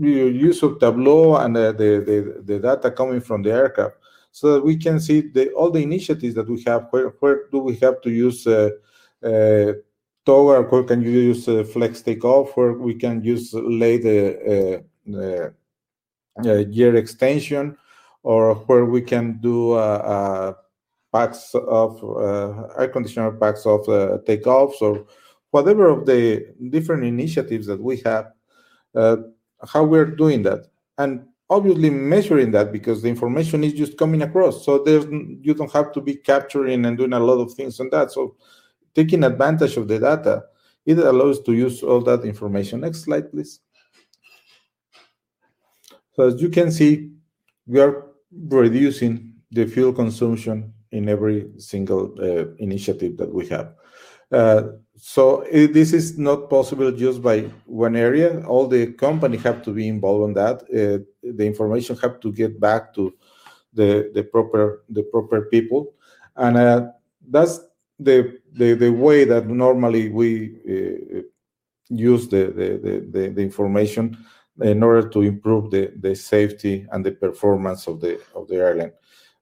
use 0.00 0.62
of 0.62 0.78
Tableau 0.78 1.36
and 1.36 1.54
the, 1.54 1.72
the, 1.72 2.42
the, 2.42 2.58
data 2.58 2.90
coming 2.90 3.20
from 3.20 3.42
the 3.42 3.52
aircraft 3.52 3.96
so 4.30 4.54
that 4.54 4.64
we 4.64 4.76
can 4.76 4.98
see 4.98 5.20
the, 5.20 5.50
all 5.52 5.70
the 5.70 5.82
initiatives 5.82 6.34
that 6.34 6.48
we 6.48 6.62
have. 6.62 6.86
Where, 6.90 7.08
where 7.20 7.48
do 7.50 7.58
we 7.58 7.76
have 7.76 8.00
to 8.02 8.10
use 8.10 8.46
uh, 10.26 10.30
uh, 10.30 10.62
toggle? 10.62 10.62
Where 10.70 10.82
can 10.84 11.02
you 11.02 11.10
use 11.10 11.48
uh, 11.48 11.64
flex 11.64 12.02
takeoff? 12.02 12.56
Where 12.56 12.72
we 12.72 12.94
can 12.94 13.22
use 13.24 13.54
lay 13.54 13.98
the, 13.98 14.84
the 15.06 16.64
gear 16.64 16.96
extension, 16.96 17.76
or 18.22 18.54
where 18.54 18.84
we 18.84 19.02
can 19.02 19.38
do 19.40 19.72
uh, 19.72 19.76
uh, 19.76 20.52
packs 21.12 21.54
of 21.54 22.02
uh, 22.04 22.68
air 22.78 22.88
conditioner 22.88 23.32
packs 23.32 23.66
of 23.66 23.86
takeoffs, 24.24 24.80
or 24.80 25.06
whatever 25.50 25.88
of 25.88 26.06
the 26.06 26.46
different 26.70 27.04
initiatives 27.04 27.66
that 27.66 27.82
we 27.82 27.98
have 27.98 28.32
how 29.64 29.84
we're 29.84 30.06
doing 30.06 30.42
that 30.42 30.66
and 30.98 31.24
obviously 31.48 31.90
measuring 31.90 32.50
that 32.50 32.72
because 32.72 33.02
the 33.02 33.08
information 33.08 33.62
is 33.62 33.72
just 33.72 33.96
coming 33.96 34.22
across 34.22 34.64
so 34.64 34.78
there's 34.78 35.04
you 35.40 35.54
don't 35.54 35.72
have 35.72 35.92
to 35.92 36.00
be 36.00 36.16
capturing 36.16 36.84
and 36.84 36.98
doing 36.98 37.12
a 37.12 37.20
lot 37.20 37.40
of 37.40 37.52
things 37.54 37.78
on 37.78 37.88
that 37.90 38.10
so 38.10 38.34
taking 38.94 39.24
advantage 39.24 39.76
of 39.76 39.88
the 39.88 39.98
data 39.98 40.44
it 40.84 40.98
allows 40.98 41.40
to 41.40 41.52
use 41.52 41.82
all 41.82 42.00
that 42.00 42.24
information 42.24 42.80
next 42.80 43.02
slide 43.02 43.30
please 43.30 43.60
so 46.14 46.28
as 46.28 46.40
you 46.40 46.48
can 46.48 46.70
see 46.70 47.10
we 47.66 47.80
are 47.80 48.06
reducing 48.30 49.32
the 49.50 49.66
fuel 49.66 49.92
consumption 49.92 50.72
in 50.90 51.08
every 51.08 51.50
single 51.58 52.14
uh, 52.20 52.46
initiative 52.58 53.16
that 53.16 53.32
we 53.32 53.46
have 53.46 53.74
uh, 54.32 54.62
so 54.96 55.42
it, 55.42 55.74
this 55.74 55.92
is 55.92 56.18
not 56.18 56.48
possible 56.48 56.90
just 56.90 57.20
by 57.22 57.40
one 57.66 57.96
area. 57.96 58.44
All 58.46 58.66
the 58.66 58.92
company 58.92 59.36
have 59.38 59.62
to 59.64 59.72
be 59.72 59.88
involved 59.88 60.28
in 60.28 60.34
that. 60.34 60.62
Uh, 60.62 61.04
the 61.22 61.44
information 61.44 61.96
have 61.96 62.18
to 62.20 62.32
get 62.32 62.58
back 62.58 62.94
to 62.94 63.12
the 63.74 64.10
the 64.14 64.22
proper 64.22 64.84
the 64.88 65.02
proper 65.02 65.42
people, 65.42 65.94
and 66.36 66.56
uh, 66.56 66.86
that's 67.28 67.60
the, 67.98 68.38
the 68.52 68.74
the 68.74 68.90
way 68.90 69.24
that 69.24 69.46
normally 69.46 70.08
we 70.08 70.56
uh, 70.68 71.22
use 71.88 72.28
the, 72.28 72.46
the 72.46 73.10
the, 73.10 73.28
the 73.28 73.42
information 73.42 74.16
in 74.60 74.82
order 74.82 75.08
to 75.08 75.22
improve 75.22 75.70
the 75.70 75.92
the 76.00 76.14
safety 76.14 76.86
and 76.92 77.04
the 77.04 77.12
performance 77.12 77.86
of 77.86 78.00
the 78.00 78.20
of 78.34 78.48
the 78.48 78.56
airline. 78.56 78.92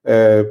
Uh, 0.07 0.45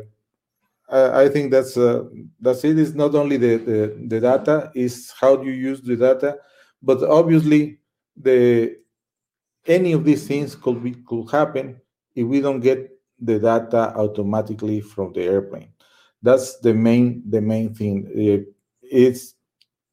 I 0.91 1.29
think 1.29 1.51
that's 1.51 1.77
uh, 1.77 2.05
that's 2.41 2.63
it. 2.63 2.79
It's 2.79 2.95
not 2.95 3.13
only 3.13 3.37
the, 3.37 3.57
the 3.57 4.05
the 4.07 4.19
data, 4.19 4.71
is 4.73 5.13
how 5.19 5.41
you 5.41 5.51
use 5.51 5.81
the 5.81 5.95
data, 5.95 6.37
but 6.81 7.03
obviously 7.03 7.79
the 8.17 8.77
any 9.67 9.93
of 9.93 10.03
these 10.03 10.27
things 10.27 10.55
could 10.55 10.83
be 10.83 10.95
could 11.07 11.29
happen 11.29 11.79
if 12.15 12.25
we 12.25 12.41
don't 12.41 12.59
get 12.59 12.89
the 13.19 13.37
data 13.37 13.93
automatically 13.95 14.81
from 14.81 15.13
the 15.13 15.21
airplane. 15.21 15.69
That's 16.21 16.59
the 16.59 16.73
main 16.73 17.23
the 17.29 17.41
main 17.41 17.73
thing. 17.73 18.45
It's 18.81 19.35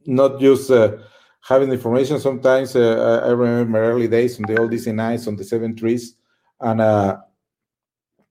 not 0.07 0.41
just 0.41 0.71
uh, 0.71 0.99
having 1.41 1.71
information. 1.71 2.19
Sometimes 2.21 2.75
uh, 2.75 3.23
I 3.25 3.31
remember 3.31 3.79
early 3.83 4.09
days 4.09 4.39
on 4.39 4.45
the 4.47 4.59
old 4.61 4.71
DC-9s 4.71 5.29
on 5.29 5.37
the 5.37 5.45
seven 5.45 5.77
threes, 5.77 6.17
and 6.61 6.81
uh, 6.81 7.19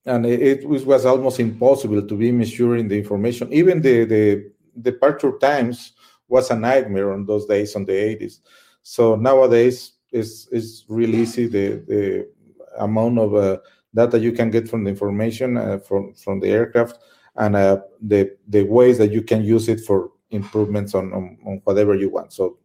and 0.05 0.25
it, 0.25 0.67
was 0.67 1.05
almost 1.05 1.39
impossible 1.39 2.05
to 2.05 2.15
be 2.15 2.31
measuring 2.31 2.87
the 2.87 2.97
information. 2.97 3.51
Even 3.51 3.81
the 3.81 4.05
the 4.05 4.51
departure 4.81 5.37
times 5.39 5.93
was 6.27 6.51
a 6.51 6.55
nightmare 6.55 7.13
on 7.13 7.25
those 7.25 7.45
days 7.45 7.75
on 7.75 7.85
the 7.85 7.93
80s. 7.93 8.39
So 8.83 9.15
nowadays 9.15 9.93
it's 10.11 10.47
it's 10.51 10.85
really 10.87 11.19
easy. 11.19 11.47
The 11.47 11.83
the 11.87 12.29
amount 12.77 13.19
of 13.19 13.35
uh, 13.35 13.57
data 13.93 14.19
you 14.19 14.31
can 14.33 14.51
get 14.51 14.67
from 14.67 14.83
the 14.83 14.89
information 14.89 15.57
uh, 15.57 15.79
from 15.79 16.13
from 16.13 16.39
the 16.39 16.49
aircraft 16.49 16.99
and 17.37 17.55
uh, 17.55 17.81
the 18.01 18.35
the 18.47 18.63
ways 18.63 18.97
that 18.97 19.11
you 19.11 19.21
can 19.21 19.43
use 19.43 19.67
it 19.67 19.81
for 19.81 20.11
improvements 20.31 20.95
on 20.95 21.13
on, 21.13 21.37
on 21.45 21.61
whatever 21.63 21.95
you 21.95 22.09
want. 22.09 22.33
So 22.33 22.57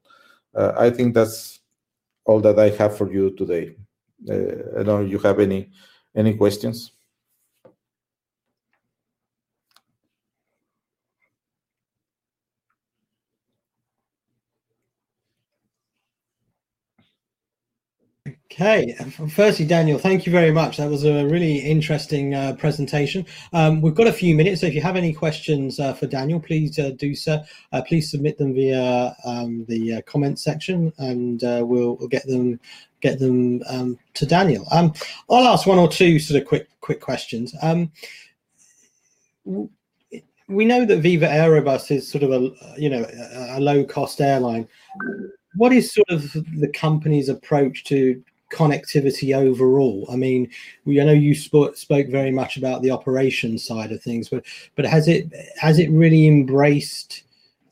uh, 0.54 0.72
I 0.76 0.90
think 0.90 1.14
that's 1.14 1.60
all 2.24 2.40
that 2.40 2.58
I 2.58 2.70
have 2.70 2.96
for 2.96 3.12
you 3.12 3.30
today. 3.36 3.76
Uh, 4.28 4.78
I 4.78 4.82
don't 4.82 4.86
know 4.86 5.04
if 5.04 5.10
you 5.10 5.18
have 5.18 5.40
any 5.40 5.70
any 6.14 6.34
questions. 6.34 6.92
Okay, 18.60 18.94
firstly, 19.30 19.64
Daniel, 19.64 19.98
thank 19.98 20.26
you 20.26 20.32
very 20.32 20.50
much. 20.50 20.76
That 20.76 20.90
was 20.90 21.06
a 21.06 21.24
really 21.24 21.60
interesting 21.60 22.34
uh, 22.34 22.52
presentation. 22.58 23.24
Um, 23.54 23.80
we've 23.80 23.94
got 23.94 24.06
a 24.06 24.12
few 24.12 24.34
minutes, 24.34 24.60
so 24.60 24.66
if 24.66 24.74
you 24.74 24.82
have 24.82 24.96
any 24.96 25.14
questions 25.14 25.80
uh, 25.80 25.94
for 25.94 26.06
Daniel, 26.06 26.38
please 26.38 26.78
uh, 26.78 26.90
do 26.98 27.14
so. 27.14 27.42
Uh, 27.72 27.80
please 27.80 28.10
submit 28.10 28.36
them 28.36 28.52
via 28.52 29.16
um, 29.24 29.64
the 29.66 29.94
uh, 29.94 30.02
comment 30.02 30.38
section, 30.38 30.92
and 30.98 31.42
uh, 31.42 31.62
we'll, 31.64 31.96
we'll, 31.96 32.08
get 32.08 32.26
them 32.26 32.60
get 33.00 33.18
them 33.18 33.62
um, 33.66 33.98
to 34.12 34.26
Daniel. 34.26 34.66
Um, 34.72 34.92
I'll 35.30 35.48
ask 35.48 35.66
one 35.66 35.78
or 35.78 35.88
two 35.88 36.18
sort 36.18 36.42
of 36.42 36.46
quick 36.46 36.68
quick 36.82 37.00
questions. 37.00 37.54
Um, 37.62 37.90
we 39.46 40.66
know 40.66 40.84
that 40.84 40.98
Viva 40.98 41.26
Aerobus 41.26 41.90
is 41.90 42.06
sort 42.06 42.24
of 42.24 42.30
a 42.30 42.78
you 42.78 42.90
know 42.90 43.06
a, 43.10 43.56
a 43.56 43.60
low 43.60 43.84
cost 43.84 44.20
airline. 44.20 44.68
What 45.54 45.72
is 45.72 45.94
sort 45.94 46.10
of 46.10 46.30
the 46.32 46.70
company's 46.74 47.30
approach 47.30 47.84
to 47.84 48.22
connectivity 48.50 49.36
overall? 49.36 50.06
I 50.10 50.16
mean, 50.16 50.50
we 50.84 51.00
I 51.00 51.04
know 51.04 51.12
you 51.12 51.34
spoke 51.34 51.76
spoke 51.76 52.08
very 52.08 52.30
much 52.30 52.56
about 52.56 52.82
the 52.82 52.90
operation 52.90 53.58
side 53.58 53.92
of 53.92 54.02
things, 54.02 54.28
but 54.28 54.44
but 54.76 54.84
has 54.84 55.08
it 55.08 55.32
has 55.58 55.78
it 55.78 55.90
really 55.90 56.26
embraced 56.26 57.22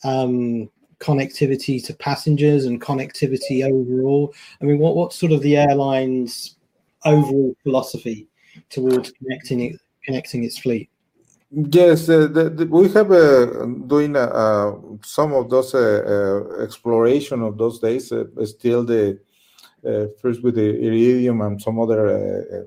um, 0.04 0.70
connectivity 1.00 1.84
to 1.84 1.94
passengers 1.94 2.64
and 2.64 2.80
connectivity 2.80 3.64
overall? 3.64 4.34
I 4.60 4.64
mean, 4.64 4.78
what 4.78 4.96
what's 4.96 5.16
sort 5.16 5.32
of 5.32 5.42
the 5.42 5.56
airline's 5.56 6.56
overall 7.04 7.54
philosophy 7.62 8.28
towards 8.70 9.12
connecting 9.12 9.60
it 9.60 9.80
connecting 10.04 10.44
its 10.44 10.58
fleet? 10.58 10.90
Yes, 11.50 12.08
uh, 12.10 12.26
the, 12.26 12.50
the, 12.50 12.66
we 12.66 12.90
have 12.90 13.10
uh, 13.10 13.64
doing 13.86 14.16
uh, 14.16 14.20
uh 14.20 14.76
some 15.02 15.32
of 15.32 15.48
those 15.48 15.74
uh, 15.74 15.78
uh, 15.78 16.62
exploration 16.62 17.42
of 17.42 17.56
those 17.56 17.78
days. 17.78 18.12
still 18.44 18.84
the 18.84 19.10
uh, 19.10 19.14
first 20.20 20.42
with 20.42 20.56
the 20.56 20.78
iridium 20.86 21.40
and 21.40 21.60
some 21.60 21.80
other 21.80 22.08
uh, 22.08 22.62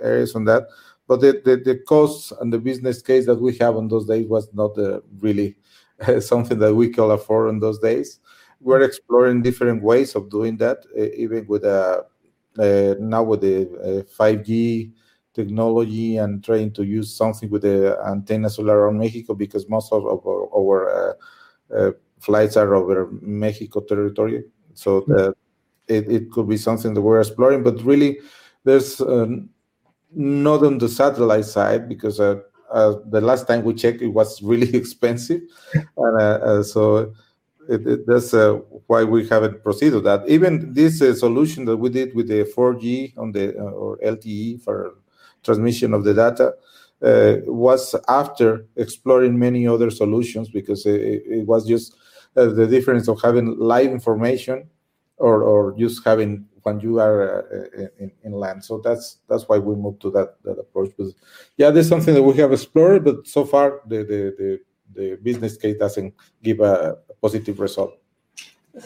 areas 0.00 0.34
on 0.34 0.44
that. 0.44 0.66
But 1.08 1.20
the, 1.20 1.42
the, 1.44 1.56
the 1.56 1.78
costs 1.80 2.32
and 2.40 2.52
the 2.52 2.58
business 2.58 3.02
case 3.02 3.26
that 3.26 3.40
we 3.40 3.56
have 3.58 3.76
on 3.76 3.88
those 3.88 4.06
days 4.06 4.26
was 4.26 4.48
not 4.54 4.78
uh, 4.78 5.00
really 5.18 5.56
something 6.20 6.58
that 6.58 6.74
we 6.74 6.90
could 6.90 7.10
afford 7.10 7.48
on 7.48 7.60
those 7.60 7.78
days. 7.78 8.20
We're 8.60 8.82
exploring 8.82 9.42
different 9.42 9.82
ways 9.82 10.14
of 10.14 10.30
doing 10.30 10.56
that, 10.58 10.78
even 11.16 11.46
with 11.48 11.64
uh, 11.64 12.02
now 12.56 13.24
with 13.24 13.40
the 13.40 14.06
5G 14.16 14.92
technology 15.34 16.18
and 16.18 16.44
trying 16.44 16.72
to 16.72 16.84
use 16.84 17.14
something 17.14 17.50
with 17.50 17.62
the 17.62 17.98
antennas 18.06 18.58
all 18.58 18.70
around 18.70 18.98
Mexico 18.98 19.34
because 19.34 19.68
most 19.68 19.92
of, 19.92 20.06
of 20.06 20.26
our, 20.26 20.48
our 20.54 20.90
uh, 20.90 21.12
uh, 21.74 21.92
flights 22.20 22.56
are 22.56 22.74
over 22.74 23.08
Mexico 23.20 23.80
territory. 23.80 24.44
So 24.74 25.00
the, 25.06 25.34
it, 25.88 26.10
it 26.10 26.30
could 26.30 26.48
be 26.48 26.56
something 26.56 26.94
that 26.94 27.00
we're 27.00 27.20
exploring, 27.20 27.62
but 27.62 27.82
really 27.82 28.18
there's 28.64 29.00
uh, 29.00 29.26
not 30.14 30.62
on 30.62 30.78
the 30.78 30.88
satellite 30.88 31.44
side 31.44 31.88
because 31.88 32.20
uh, 32.20 32.40
uh, 32.70 32.96
the 33.10 33.20
last 33.20 33.46
time 33.46 33.64
we 33.64 33.74
checked, 33.74 34.02
it 34.02 34.08
was 34.08 34.42
really 34.42 34.74
expensive, 34.76 35.42
and 35.74 36.20
uh, 36.20 36.38
uh, 36.42 36.62
so 36.62 37.12
it, 37.68 37.86
it, 37.86 38.06
that's 38.06 38.34
uh, 38.34 38.54
why 38.86 39.04
we 39.04 39.26
haven't 39.28 39.62
proceeded 39.62 40.04
that. 40.04 40.28
Even 40.28 40.72
this 40.72 40.98
solution 40.98 41.64
that 41.66 41.76
we 41.76 41.90
did 41.90 42.14
with 42.14 42.28
the 42.28 42.44
4G 42.56 43.16
on 43.18 43.32
the 43.32 43.52
or 43.58 43.98
LTE 43.98 44.62
for 44.62 44.94
transmission 45.42 45.92
of 45.92 46.04
the 46.04 46.14
data 46.14 46.54
was 47.46 47.94
after 48.08 48.64
exploring 48.76 49.38
many 49.38 49.66
other 49.66 49.90
solutions 49.90 50.48
because 50.48 50.86
it, 50.86 51.22
it 51.26 51.46
was 51.46 51.66
just 51.66 51.94
the 52.34 52.66
difference 52.66 53.08
of 53.08 53.20
having 53.20 53.58
live 53.58 53.90
information 53.90 54.68
or 55.22 55.42
or 55.42 55.74
just 55.78 56.04
having 56.04 56.46
when 56.64 56.80
you 56.80 57.00
are 57.00 57.18
uh, 57.52 57.86
in, 57.98 58.10
in 58.24 58.32
land. 58.32 58.64
So 58.64 58.78
that's 58.78 59.18
that's 59.28 59.44
why 59.48 59.58
we 59.58 59.74
moved 59.74 60.02
to 60.02 60.10
that 60.10 60.42
that 60.44 60.58
approach. 60.58 60.92
But 60.98 61.08
yeah, 61.56 61.70
there's 61.70 61.88
something 61.88 62.14
that 62.14 62.22
we 62.22 62.36
have 62.36 62.52
explored, 62.52 63.04
but 63.04 63.26
so 63.26 63.44
far 63.44 63.80
the 63.86 63.98
the 63.98 64.20
the, 64.38 64.60
the 64.94 65.16
business 65.22 65.56
case 65.56 65.78
doesn't 65.78 66.14
give 66.42 66.60
a, 66.60 66.98
a 67.08 67.14
positive 67.20 67.60
result. 67.60 67.94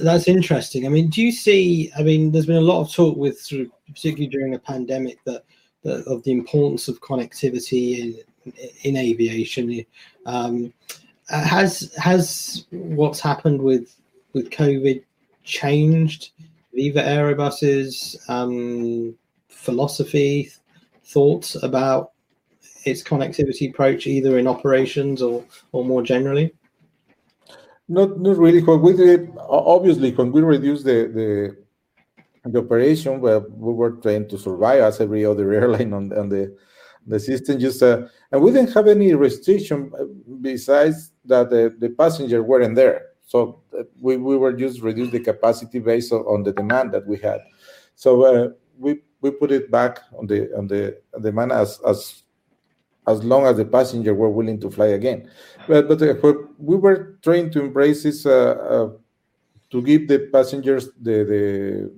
That's 0.01 0.27
interesting. 0.27 0.85
I 0.85 0.89
mean, 0.89 1.09
do 1.09 1.23
you 1.23 1.33
see? 1.33 1.91
I 1.99 2.03
mean, 2.03 2.33
there's 2.33 2.47
been 2.47 2.57
a 2.57 2.73
lot 2.73 2.81
of 2.81 2.93
talk 2.93 3.17
with, 3.17 3.39
sort 3.41 3.63
of, 3.63 3.69
particularly 3.87 4.27
during 4.27 4.55
a 4.55 4.59
pandemic, 4.59 5.19
that, 5.25 5.45
that 5.85 6.05
of 6.07 6.23
the 6.25 6.33
importance 6.33 6.89
of 6.89 7.01
connectivity 7.01 7.99
in 7.99 8.09
in 8.83 8.97
aviation. 8.97 9.85
Um, 10.27 10.73
has 11.29 11.95
has 11.99 12.67
what's 12.71 13.21
happened 13.21 13.61
with 13.63 13.95
with 14.33 14.51
COVID 14.51 15.03
changed 15.47 16.33
Viva 16.75 17.01
Aerobus's 17.01 18.17
um, 18.29 19.15
philosophy, 19.49 20.51
thoughts 21.05 21.57
about 21.63 22.13
its 22.85 23.03
connectivity 23.03 23.71
approach, 23.71 24.07
either 24.07 24.39
in 24.39 24.47
operations 24.47 25.23
or 25.23 25.45
or 25.73 25.85
more 25.85 26.03
generally? 26.03 26.53
Not 27.89 28.21
not 28.21 28.37
really. 28.37 28.63
When 28.63 28.83
we 28.83 28.93
did, 28.93 29.33
obviously, 29.39 30.13
when 30.13 30.33
we 30.33 30.43
reduced 30.43 30.85
the 30.85 31.09
the 31.19 32.51
the 32.51 32.59
operation, 32.61 33.21
where 33.21 33.41
we 33.41 33.73
were 33.73 33.93
trying 33.93 34.29
to 34.29 34.39
survive 34.39 34.83
as 34.83 35.01
every 35.01 35.25
other 35.25 35.53
airline 35.61 35.93
on, 35.93 36.13
on 36.13 36.29
the 36.29 36.57
the 37.07 37.21
system, 37.21 37.59
just 37.59 37.83
uh, 37.83 38.07
and 38.33 38.43
we 38.43 38.53
didn't 38.53 38.75
have 38.75 38.89
any 38.89 39.15
restriction 39.15 39.93
uh, 39.99 40.05
besides 40.41 41.13
that 41.25 41.51
the, 41.51 41.75
the 41.79 41.91
passenger 41.91 42.43
weren't 42.43 42.75
there. 42.75 43.07
So 43.27 43.61
we, 44.01 44.17
we 44.17 44.37
were 44.37 44.53
just 44.53 44.81
reduce 44.81 45.11
the 45.11 45.21
capacity 45.21 45.79
based 45.79 46.13
on 46.13 46.43
the 46.43 46.53
demand 46.53 46.93
that 46.93 47.07
we 47.07 47.19
had. 47.19 47.41
So 47.95 48.25
uh, 48.25 48.49
we 48.79 49.01
we 49.21 49.31
put 49.31 49.51
it 49.51 49.71
back 49.71 50.01
on 50.19 50.27
the 50.27 50.57
on 50.57 50.67
the 50.67 50.99
demand 51.21 51.53
as 51.53 51.81
as 51.87 52.23
as 53.07 53.23
long 53.25 53.47
as 53.47 53.57
the 53.57 53.65
passenger 53.65 54.15
were 54.15 54.31
willing 54.31 54.61
to 54.61 54.71
fly 54.71 54.89
again. 54.89 55.31
But 55.69 55.89
but 55.89 56.03
uh, 56.03 56.15
we 56.59 56.77
were 56.77 57.19
trying 57.23 57.51
to 57.51 57.61
embrace 57.61 58.03
this 58.03 58.27
uh, 58.27 58.31
uh, 58.31 58.91
to 59.71 59.83
give 59.83 60.09
the 60.09 60.29
passengers 60.33 60.91
the 61.01 61.25
the 61.25 61.93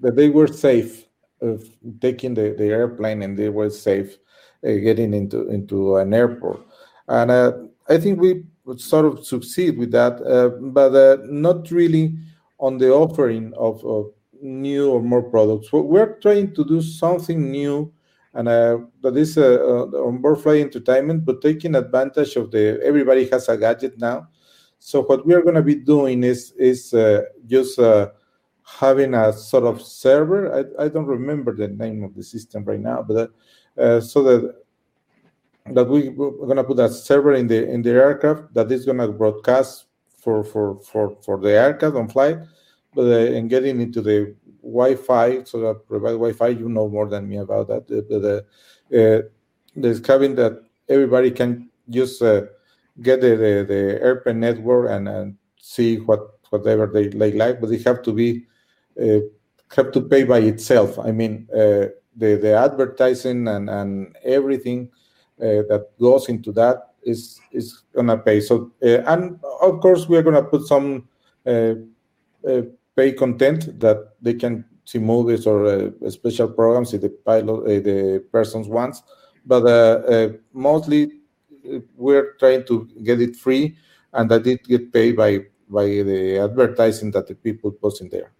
that 0.00 0.16
they 0.16 0.28
were 0.28 0.46
safe 0.46 1.04
of 1.40 1.64
taking 2.00 2.34
the, 2.34 2.54
the 2.58 2.66
airplane 2.66 3.22
and 3.22 3.38
they 3.38 3.48
were 3.48 3.70
safe 3.70 4.18
uh, 4.64 4.72
getting 4.72 5.14
into 5.14 5.48
into 5.48 5.96
an 5.96 6.14
airport. 6.14 6.60
And 7.08 7.32
I 7.88 7.96
think 7.98 8.20
we 8.20 8.44
sort 8.76 9.06
of 9.06 9.24
succeed 9.24 9.78
with 9.78 9.90
that, 9.92 10.20
uh, 10.22 10.48
but 10.60 10.94
uh, 10.94 11.22
not 11.24 11.70
really 11.70 12.16
on 12.58 12.78
the 12.78 12.92
offering 12.92 13.52
of, 13.56 13.84
of, 13.84 14.12
new 14.40 14.88
or 14.92 15.02
more 15.02 15.22
products. 15.22 15.72
We're 15.72 16.14
trying 16.20 16.54
to 16.54 16.64
do 16.64 16.80
something 16.80 17.50
new, 17.50 17.92
and 18.34 18.46
uh, 18.46 18.78
that 19.02 19.16
is 19.16 19.36
uh, 19.36 19.58
uh, 19.60 20.06
on 20.06 20.18
board 20.22 20.40
flight 20.40 20.60
entertainment, 20.60 21.24
but 21.24 21.42
taking 21.42 21.74
advantage 21.74 22.36
of 22.36 22.52
the 22.52 22.80
everybody 22.84 23.28
has 23.30 23.48
a 23.48 23.56
gadget 23.56 23.98
now. 23.98 24.28
So 24.78 25.02
what 25.02 25.26
we 25.26 25.34
are 25.34 25.42
going 25.42 25.56
to 25.56 25.62
be 25.62 25.74
doing 25.74 26.22
is 26.22 26.52
is 26.52 26.94
uh, 26.94 27.22
just 27.48 27.80
having 28.62 29.14
a 29.14 29.32
sort 29.32 29.64
of 29.64 29.82
server. 29.82 30.54
I, 30.54 30.84
I 30.84 30.88
don't 30.88 31.06
remember 31.06 31.52
the 31.52 31.66
name 31.66 32.04
of 32.04 32.14
the 32.14 32.22
system 32.22 32.62
right 32.62 32.78
now, 32.78 33.02
but 33.02 33.32
so 34.04 34.22
that 34.22 34.54
that 35.74 35.84
we, 35.84 36.08
we're 36.10 36.54
to 36.56 36.64
put 36.64 36.78
a 36.78 36.88
server 36.88 37.34
in 37.34 37.46
the 37.46 37.68
in 37.68 37.82
the 37.82 37.90
aircraft 37.90 38.54
that 38.54 38.70
is 38.70 38.84
to 38.84 39.08
broadcast 39.08 39.86
for 40.18 40.44
for 40.44 40.78
for 40.80 41.16
for 41.22 41.38
the 41.38 41.50
aircraft 41.50 41.96
on 41.96 42.08
flight, 42.08 42.38
but 42.94 43.06
uh, 43.06 43.36
and 43.36 43.48
getting 43.50 43.80
into 43.80 44.00
the 44.02 44.34
Wi-Fi, 44.62 45.44
so 45.44 45.60
that 45.60 45.86
provide 45.86 46.12
Wi-Fi. 46.12 46.48
You 46.48 46.68
know 46.68 46.88
more 46.88 47.08
than 47.08 47.28
me 47.28 47.38
about 47.38 47.68
that. 47.68 47.86
The 47.88 48.44
the, 48.90 49.22
uh, 49.22 49.22
the 49.76 50.00
cabin 50.00 50.34
that 50.36 50.62
everybody 50.88 51.30
can 51.30 51.70
just 51.88 52.20
uh, 52.22 52.42
get 53.00 53.20
the 53.20 53.30
the, 53.30 53.64
the 53.68 54.02
airplane 54.02 54.40
network 54.40 54.90
and, 54.90 55.08
and 55.08 55.36
see 55.60 55.96
what 55.96 56.38
whatever 56.50 56.86
they, 56.86 57.10
like, 57.32 57.60
but 57.60 57.70
they 57.70 57.78
have 57.78 58.02
to 58.02 58.12
be 58.12 58.46
uh, 59.00 59.20
have 59.76 59.92
to 59.92 60.00
pay 60.00 60.24
by 60.24 60.38
itself. 60.38 60.98
I 60.98 61.12
mean, 61.12 61.48
uh, 61.52 61.88
the 62.16 62.36
the 62.36 62.54
advertising 62.56 63.48
and 63.48 63.70
and 63.70 64.16
everything 64.24 64.90
uh, 64.92 64.96
that 65.38 65.88
goes 66.00 66.28
into 66.28 66.52
that 66.52 66.94
is 67.02 67.40
is 67.52 67.82
gonna 67.94 68.18
pay. 68.18 68.40
So 68.40 68.72
uh, 68.82 69.02
and 69.06 69.38
of 69.60 69.80
course 69.80 70.08
we 70.08 70.16
are 70.16 70.22
gonna 70.22 70.42
put 70.42 70.66
some 70.66 71.08
uh, 71.46 71.74
uh, 72.46 72.62
pay 72.96 73.12
content 73.12 73.78
that 73.80 74.14
they 74.20 74.34
can 74.34 74.64
see 74.84 74.98
movies 74.98 75.46
or 75.46 75.92
special 76.08 76.48
programs 76.48 76.94
if 76.94 77.02
the 77.02 77.10
pilot 77.10 77.84
the 77.84 78.24
persons 78.32 78.68
wants, 78.68 79.02
but 79.44 79.62
mostly 80.52 81.12
we're 81.96 82.32
trying 82.40 82.64
to 82.64 82.88
get 83.02 83.20
it 83.20 83.36
free 83.36 83.76
and 84.14 84.30
that 84.30 84.46
it 84.46 84.64
get 84.64 84.92
paid 84.92 85.16
by 85.16 85.40
by 85.68 85.84
the 85.84 86.38
advertising 86.38 87.10
that 87.10 87.26
the 87.26 87.34
people 87.34 87.70
post 87.70 88.00
in 88.00 88.08
there. 88.08 88.32